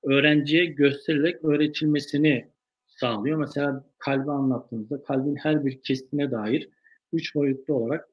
öğrenciye 0.04 0.64
gösterilerek 0.64 1.44
öğretilmesini 1.44 2.48
sağlıyor. 2.86 3.38
Mesela 3.38 3.84
kalbi 3.98 4.30
anlattığımızda 4.30 5.02
kalbin 5.02 5.36
her 5.36 5.64
bir 5.64 5.82
kesitine 5.82 6.30
dair 6.30 6.68
üç 7.12 7.34
boyutlu 7.34 7.74
olarak 7.74 8.08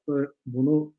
bunu 0.45 0.93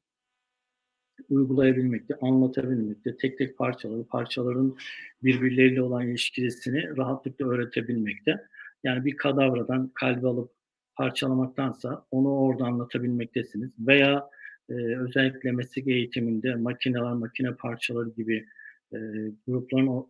uygulayabilmekte, 1.30 2.14
anlatabilmekte, 2.20 3.16
tek 3.16 3.38
tek 3.38 3.58
parçaları, 3.58 4.04
parçaların 4.04 4.76
birbirleriyle 5.22 5.82
olan 5.82 6.08
ilişkisini 6.08 6.96
rahatlıkla 6.96 7.48
öğretebilmekte. 7.48 8.46
Yani 8.84 9.04
bir 9.04 9.16
kadavradan 9.16 9.90
kalbi 9.94 10.28
alıp 10.28 10.50
parçalamaktansa 10.96 12.06
onu 12.10 12.36
orada 12.38 12.64
anlatabilmektesiniz. 12.64 13.70
Veya 13.78 14.28
e, 14.68 14.74
özellikle 14.74 15.52
meslek 15.52 15.88
eğitiminde 15.88 16.54
makineler, 16.54 17.12
makine 17.12 17.54
parçaları 17.54 18.08
gibi 18.08 18.46
e, 18.92 18.98
grupların 19.46 20.06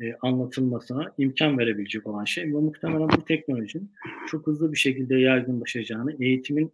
e, 0.00 0.14
anlatılmasına 0.22 1.14
imkan 1.18 1.58
verebilecek 1.58 2.06
olan 2.06 2.24
şey 2.24 2.44
ve 2.44 2.58
muhtemelen 2.58 3.08
bu 3.08 3.24
teknolojinin 3.24 3.92
çok 4.28 4.46
hızlı 4.46 4.72
bir 4.72 4.78
şekilde 4.78 5.16
yaygınlaşacağını, 5.16 6.24
eğitimin 6.24 6.72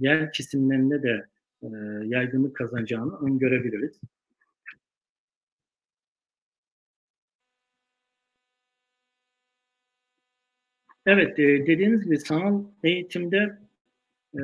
diğer 0.00 0.32
kesimlerinde 0.32 1.02
de 1.02 1.26
e, 1.62 1.68
yaygınlık 2.06 2.56
kazanacağını 2.56 3.18
öngörebiliriz. 3.26 4.00
Evet, 11.06 11.38
e, 11.38 11.66
dediğiniz 11.66 12.04
gibi 12.04 12.18
sanal 12.18 12.64
eğitimde 12.84 13.58
e, 14.34 14.40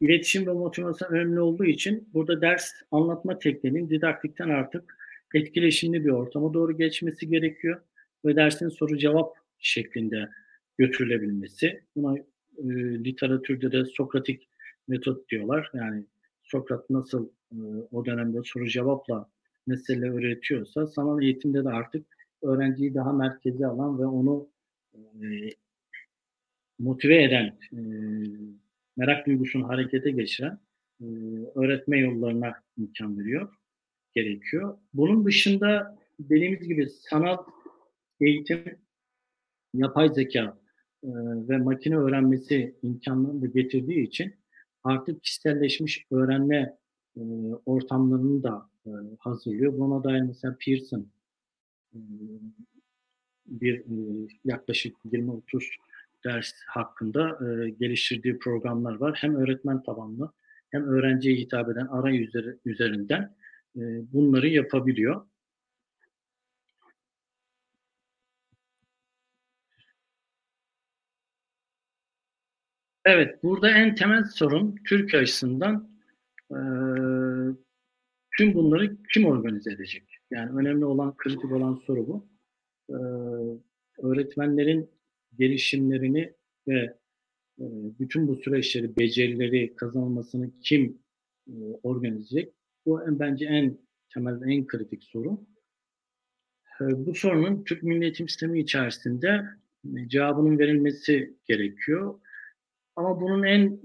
iletişim 0.00 0.46
ve 0.46 0.52
motivasyon 0.52 1.08
önemli 1.10 1.40
olduğu 1.40 1.64
için 1.64 2.08
burada 2.14 2.40
ders 2.40 2.72
anlatma 2.90 3.38
tekniğinin 3.38 3.90
didaktikten 3.90 4.48
artık 4.48 4.96
etkileşimli 5.34 6.04
bir 6.04 6.10
ortama 6.10 6.54
doğru 6.54 6.76
geçmesi 6.76 7.28
gerekiyor 7.28 7.80
ve 8.24 8.36
dersin 8.36 8.68
soru 8.68 8.98
cevap 8.98 9.36
şeklinde 9.58 10.28
götürülebilmesi. 10.78 11.82
Buna 11.96 12.18
e, 12.58 12.64
literatürde 13.04 13.72
de 13.72 13.84
Sokratik 13.84 14.48
metot 14.88 15.28
diyorlar. 15.28 15.70
Yani 15.74 16.04
Sokrat 16.42 16.90
nasıl 16.90 17.28
e, 17.52 17.58
o 17.92 18.06
dönemde 18.06 18.38
soru 18.44 18.68
cevapla 18.68 19.30
mesele 19.66 20.10
öğretiyorsa 20.10 20.86
sanal 20.86 21.22
eğitimde 21.22 21.64
de 21.64 21.68
artık 21.68 22.06
öğrenciyi 22.42 22.94
daha 22.94 23.12
merkeze 23.12 23.66
alan 23.66 23.98
ve 23.98 24.06
onu 24.06 24.48
e, 24.94 25.02
motive 26.78 27.22
eden, 27.22 27.58
e, 27.72 27.80
merak 28.96 29.26
duygusunu 29.26 29.68
harekete 29.68 30.10
geçiren 30.10 30.58
e, 31.00 31.06
öğretme 31.54 31.98
yollarına 31.98 32.54
imkan 32.78 33.18
veriyor, 33.18 33.52
gerekiyor. 34.14 34.78
Bunun 34.94 35.24
dışında 35.24 35.98
dediğimiz 36.18 36.68
gibi 36.68 36.88
sanal 36.88 37.38
eğitim, 38.20 38.78
yapay 39.74 40.08
zeka 40.08 40.58
e, 41.02 41.10
ve 41.48 41.58
makine 41.58 41.96
öğrenmesi 41.96 42.74
imkanlarını 42.82 43.42
da 43.42 43.46
getirdiği 43.46 44.02
için 44.06 44.34
artık 44.84 45.22
kişiselleşmiş 45.22 46.06
öğrenme 46.10 46.78
e, 47.16 47.20
ortamlarını 47.66 48.42
da 48.42 48.70
e, 48.86 48.90
hazırlıyor. 49.18 49.78
Buna 49.78 50.04
dair 50.04 50.20
mesela 50.20 50.56
Pearson 50.64 51.06
bir 53.46 53.84
yaklaşık 54.44 54.96
20-30 55.04 55.64
ders 56.24 56.52
hakkında 56.66 57.38
geliştirdiği 57.80 58.38
programlar 58.38 58.94
var. 58.94 59.18
Hem 59.20 59.34
öğretmen 59.34 59.82
tabanlı 59.82 60.32
hem 60.70 60.84
öğrenciye 60.84 61.36
hitap 61.36 61.68
eden 61.68 61.86
arayüzleri 61.86 62.56
üzerinden 62.64 63.34
e, 63.76 63.82
bunları 64.12 64.48
yapabiliyor. 64.48 65.26
Evet, 73.04 73.42
burada 73.42 73.70
en 73.70 73.94
temel 73.94 74.24
sorun 74.24 74.74
Türkiye 74.88 75.22
açısından 75.22 75.90
e, 76.50 76.58
tüm 78.38 78.54
bunları 78.54 78.96
kim 79.12 79.24
organize 79.26 79.72
edecek? 79.72 80.18
Yani 80.30 80.60
önemli 80.60 80.84
olan, 80.84 81.16
kritik 81.16 81.52
olan 81.52 81.74
soru 81.74 82.06
bu. 82.06 82.26
E, 82.90 82.96
öğretmenlerin 84.02 84.90
gelişimlerini 85.38 86.32
ve 86.68 86.78
e, 87.60 87.64
bütün 88.00 88.28
bu 88.28 88.36
süreçleri, 88.36 88.96
becerileri 88.96 89.76
kazanılmasını 89.76 90.50
kim 90.60 90.98
e, 91.48 91.52
organize 91.82 92.40
edecek? 92.40 92.54
Bu 92.86 93.02
en, 93.02 93.18
bence 93.18 93.46
en 93.46 93.78
temel, 94.14 94.40
en 94.52 94.66
kritik 94.66 95.04
soru. 95.04 95.40
E, 96.80 96.84
bu 97.06 97.14
sorunun 97.14 97.64
Türk 97.64 97.82
Milli 97.82 98.04
Eğitim 98.04 98.28
Sistemi 98.28 98.60
içerisinde 98.60 99.44
e, 99.96 100.08
cevabının 100.08 100.58
verilmesi 100.58 101.34
gerekiyor. 101.44 102.20
Ama 102.96 103.20
bunun 103.20 103.42
en 103.42 103.80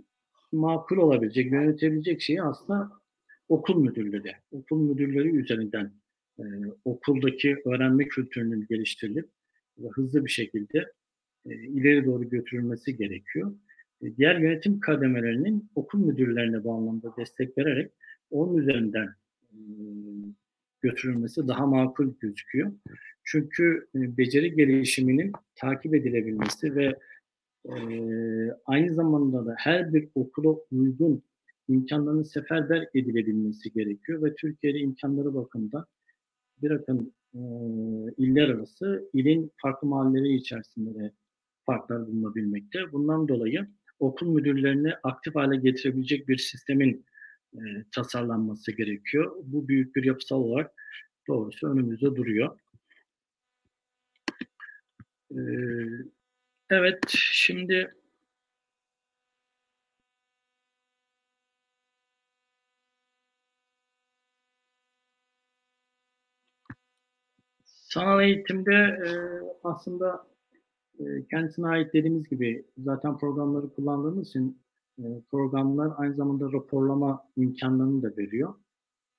makul 0.51 0.97
olabilecek, 0.97 1.51
yönetebilecek 1.51 2.21
şeyi 2.21 2.43
aslında 2.43 2.91
okul 3.49 3.81
müdürleri. 3.81 4.35
Okul 4.51 4.81
müdürleri 4.81 5.37
üzerinden 5.37 5.91
e, 6.39 6.43
okuldaki 6.85 7.57
öğrenme 7.65 8.07
kültürünün 8.07 8.65
geliştirilip 8.69 9.29
ve 9.77 9.87
hızlı 9.87 10.25
bir 10.25 10.29
şekilde 10.29 10.91
e, 11.45 11.55
ileri 11.55 12.05
doğru 12.05 12.29
götürülmesi 12.29 12.97
gerekiyor. 12.97 13.55
E, 14.01 14.15
diğer 14.17 14.39
yönetim 14.39 14.79
kademelerinin 14.79 15.69
okul 15.75 15.99
müdürlerine 15.99 16.63
bu 16.63 16.73
anlamda 16.73 17.15
destek 17.17 17.57
vererek 17.57 17.91
onun 18.31 18.57
üzerinden 18.57 19.09
götürülmesi 20.81 21.47
daha 21.47 21.65
makul 21.65 22.13
gözüküyor. 22.19 22.71
Çünkü 23.23 23.87
beceri 23.95 24.55
gelişiminin 24.55 25.31
takip 25.55 25.95
edilebilmesi 25.95 26.75
ve 26.75 26.99
aynı 28.65 28.93
zamanda 28.93 29.45
da 29.45 29.55
her 29.57 29.93
bir 29.93 30.09
okula 30.15 30.57
uygun 30.71 31.23
imkanların 31.67 32.23
seferber 32.23 32.87
edilebilmesi 32.93 33.71
gerekiyor 33.71 34.23
ve 34.23 34.35
Türkiye'de 34.35 34.79
imkanları 34.79 35.33
bakımından 35.33 35.85
bir 36.61 36.71
akım 36.71 37.11
iller 38.17 38.49
arası 38.49 39.09
ilin 39.13 39.51
farklı 39.61 39.87
mahalleleri 39.87 40.35
içerisinde 40.35 40.99
de 40.99 41.11
farklar 41.65 42.07
bulunabilmekte. 42.07 42.79
Bundan 42.91 43.27
dolayı 43.27 43.67
okul 43.99 44.33
müdürlerini 44.33 44.93
aktif 45.03 45.35
hale 45.35 45.57
getirebilecek 45.57 46.27
bir 46.27 46.37
sistemin 46.37 47.05
e, 47.53 47.59
tasarlanması 47.95 48.71
gerekiyor. 48.71 49.35
Bu 49.43 49.67
büyük 49.67 49.95
bir 49.95 50.03
yapısal 50.03 50.37
olarak 50.37 50.71
doğrusu 51.27 51.67
önümüzde 51.67 52.15
duruyor. 52.15 52.59
E, 55.31 55.39
evet, 56.69 56.99
şimdi 57.09 57.95
sanal 67.65 68.23
eğitimde 68.23 68.73
e, 68.75 69.09
aslında 69.63 70.27
e, 70.99 71.03
kendisine 71.31 71.67
ait 71.67 71.93
dediğimiz 71.93 72.29
gibi 72.29 72.65
zaten 72.77 73.17
programları 73.17 73.73
kullandığımız 73.73 74.27
için 74.29 74.61
programlar 75.31 75.91
aynı 75.97 76.15
zamanda 76.15 76.51
raporlama 76.51 77.23
imkanlarını 77.37 78.03
da 78.03 78.17
veriyor. 78.17 78.53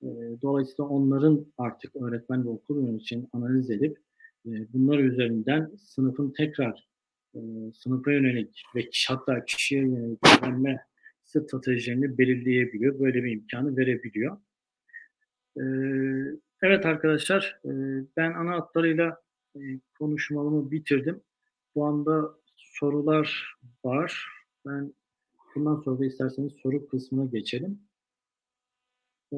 E, 0.03 0.09
dolayısıyla 0.43 0.85
onların 0.85 1.47
artık 1.59 1.97
öğretmen 1.97 2.45
ve 2.45 2.49
okul 2.49 2.95
için 2.95 3.29
analiz 3.33 3.71
edip 3.71 3.99
e, 4.47 4.51
bunlar 4.73 4.99
üzerinden 4.99 5.71
sınıfın 5.79 6.31
tekrar 6.37 6.89
e, 7.35 7.41
sınıfa 7.75 8.13
yönelik 8.13 8.63
ve 8.77 8.91
hatta 9.09 9.45
kişiye 9.45 9.81
yönelik 9.81 10.19
öğrenme 10.27 10.85
stratejilerini 11.25 12.19
belirleyebiliyor. 12.19 13.01
Böyle 13.01 13.25
bir 13.25 13.33
imkanı 13.33 13.77
verebiliyor. 13.77 14.37
E, 15.57 15.65
evet 16.63 16.87
arkadaşlar, 16.87 17.61
e, 17.65 17.71
ben 18.17 18.33
ana 18.33 18.51
hatlarıyla 18.51 19.21
konuşmamı 19.99 20.71
bitirdim. 20.71 21.21
Bu 21.75 21.87
anda 21.87 22.35
sorular 22.57 23.57
var. 23.85 24.29
Ben 24.67 24.93
bundan 25.55 25.77
sonra 25.77 25.99
da 25.99 26.05
isterseniz 26.07 26.53
soru 26.63 26.89
kısmına 26.89 27.25
geçelim. 27.27 27.81
Ee, 29.33 29.37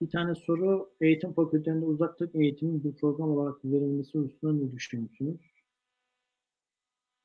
bir 0.00 0.10
tane 0.10 0.34
soru, 0.34 0.90
eğitim 1.00 1.32
fakültelerinde 1.32 1.84
uzaklık 1.86 2.34
eğitimin 2.34 2.84
bir 2.84 2.94
program 2.94 3.30
olarak 3.30 3.64
verilmesi 3.64 4.18
hususunda 4.18 4.64
ne 4.64 4.72
düşünüyorsunuz? 4.72 5.40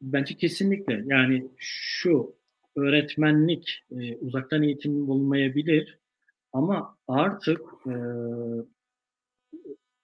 Bence 0.01 0.35
kesinlikle. 0.37 1.03
Yani 1.07 1.51
şu, 1.57 2.35
öğretmenlik, 2.75 3.85
eee, 3.91 4.17
uzaktan 4.21 4.63
eğitim 4.63 5.09
olmayabilir 5.09 5.99
ama 6.53 6.97
artık, 7.07 7.61
eee, 7.87 7.93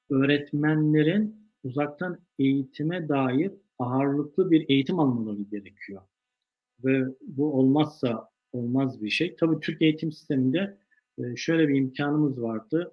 öğretmenlerin 0.09 1.49
uzaktan 1.63 2.19
eğitime 2.39 3.09
dair 3.09 3.51
ağırlıklı 3.79 4.51
bir 4.51 4.69
eğitim 4.69 4.99
almaları 4.99 5.41
gerekiyor 5.41 6.01
ve 6.85 7.05
bu 7.21 7.53
olmazsa 7.53 8.29
olmaz 8.53 9.03
bir 9.03 9.09
şey. 9.09 9.35
Tabii 9.35 9.59
Türk 9.59 9.81
eğitim 9.81 10.11
sisteminde, 10.11 10.77
eee, 11.17 11.33
şöyle 11.37 11.67
bir 11.69 11.75
imkânımız 11.75 12.41
vardı. 12.41 12.91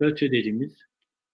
BÖTÖ 0.00 0.30
dediğimiz, 0.32 0.76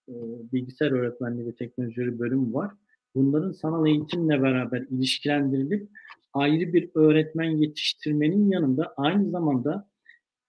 eee, 0.07 0.15
bilgisayar 0.53 0.91
öğretmenliği 0.91 1.47
ve 1.47 1.55
teknolojileri 1.55 2.19
bölümü 2.19 2.53
var. 2.53 2.71
Bunların 3.15 3.51
sanal 3.51 3.87
eğitimle 3.87 4.41
beraber 4.41 4.81
ilişkilendirilip 4.89 5.89
ayrı 6.33 6.73
bir 6.73 6.89
öğretmen 6.95 7.51
yetiştirmenin 7.51 8.49
yanında 8.51 8.93
aynı 8.97 9.29
zamanda 9.31 9.87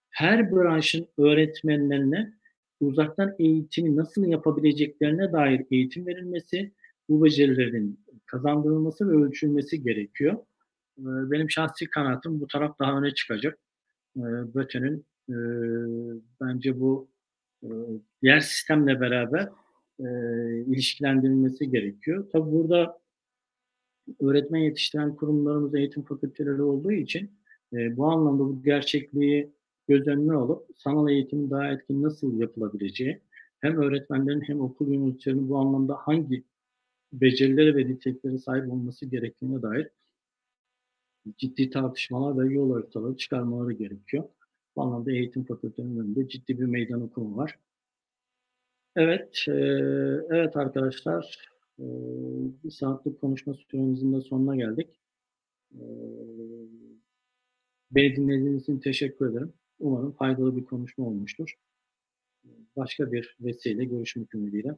her 0.09 0.51
branşın 0.51 1.07
öğretmenlerine 1.17 2.33
uzaktan 2.81 3.35
eğitimi 3.39 3.95
nasıl 3.95 4.25
yapabileceklerine 4.27 5.31
dair 5.31 5.65
eğitim 5.71 6.07
verilmesi, 6.07 6.71
bu 7.09 7.25
becerilerin 7.25 7.99
kazandırılması 8.25 9.09
ve 9.09 9.13
ölçülmesi 9.25 9.83
gerekiyor. 9.83 10.37
Eee, 10.99 11.31
benim 11.31 11.51
şahsi 11.51 11.85
kanaatim 11.89 12.41
bu 12.41 12.47
taraf 12.47 12.79
daha 12.79 12.99
öne 12.99 13.13
çıkacak. 13.13 13.59
Eee, 14.17 14.23
BÖTÖ'nün, 14.55 15.05
eee, 15.29 15.35
bence 16.41 16.81
bu, 16.81 17.09
eee, 17.63 17.71
diğer 18.23 18.39
sistemle 18.39 19.01
beraber, 19.01 19.49
eee, 19.99 20.65
ilişkilendirilmesi 20.67 21.71
gerekiyor. 21.71 22.27
Tabii 22.33 22.51
burada 22.53 22.99
öğretmen 24.21 24.59
yetiştiren 24.59 25.15
kurumlarımız 25.15 25.75
eğitim 25.75 26.03
fakülteleri 26.03 26.61
olduğu 26.61 26.91
için, 26.91 27.31
bu 27.73 28.05
anlamda 28.05 28.43
bu 28.43 28.63
gerçekliği 28.63 29.51
göz 29.87 30.07
önüne 30.07 30.33
alıp 30.33 30.65
sanal 30.77 31.09
eğitimin 31.09 31.49
daha 31.51 31.67
etkin 31.71 32.03
nasıl 32.03 32.39
yapılabileceği, 32.39 33.21
hem 33.61 33.77
öğretmenlerin 33.81 34.41
hem 34.41 34.61
okul 34.61 34.93
yöneticilerinin 34.93 35.49
bu 35.49 35.57
anlamda 35.57 35.95
hangi 35.95 36.43
becerilere 37.13 37.75
ve 37.75 37.87
niteliklere 37.89 38.37
sahip 38.39 38.71
olması 38.73 39.05
gerektiğine 39.05 39.61
dair 39.61 39.87
ciddi 41.37 41.69
tartışmalar 41.69 42.37
ve 42.49 42.53
yol 42.53 42.73
haritaları 42.73 43.17
çıkarmaları 43.17 43.73
gerekiyor. 43.73 44.23
Bu 44.75 44.81
anlamda 44.83 45.11
eğitim 45.11 45.43
fakültelerinin 45.45 45.99
önünde 45.99 46.27
ciddi 46.29 46.59
bir 46.59 46.65
meydan 46.65 47.01
okuma 47.01 47.37
var. 47.37 47.59
Evet, 48.95 49.43
eee, 49.47 50.21
evet 50.29 50.57
arkadaşlar, 50.57 51.37
eee, 51.79 51.85
1 52.63 52.69
saatlik 52.71 53.21
konuşma 53.21 53.53
süremizin 53.53 54.13
de 54.13 54.21
sonuna 54.21 54.55
geldik. 54.55 54.89
Eee, 55.75 55.81
beni 57.91 58.15
dinlediğiniz 58.15 58.61
için 58.63 58.79
teşekkür 58.79 59.31
ederim. 59.31 59.53
Umarım 59.79 60.11
faydalı 60.11 60.57
bir 60.57 60.65
konuşma 60.65 61.05
olmuştur. 61.07 61.55
Başka 62.75 63.11
bir 63.11 63.37
vesileyle 63.41 63.85
görüşmek 63.85 64.35
ümidiyle. 64.35 64.77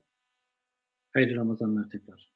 Hayırlı 1.13 1.35
Ramazanlar 1.35 1.89
tekrar. 1.89 2.31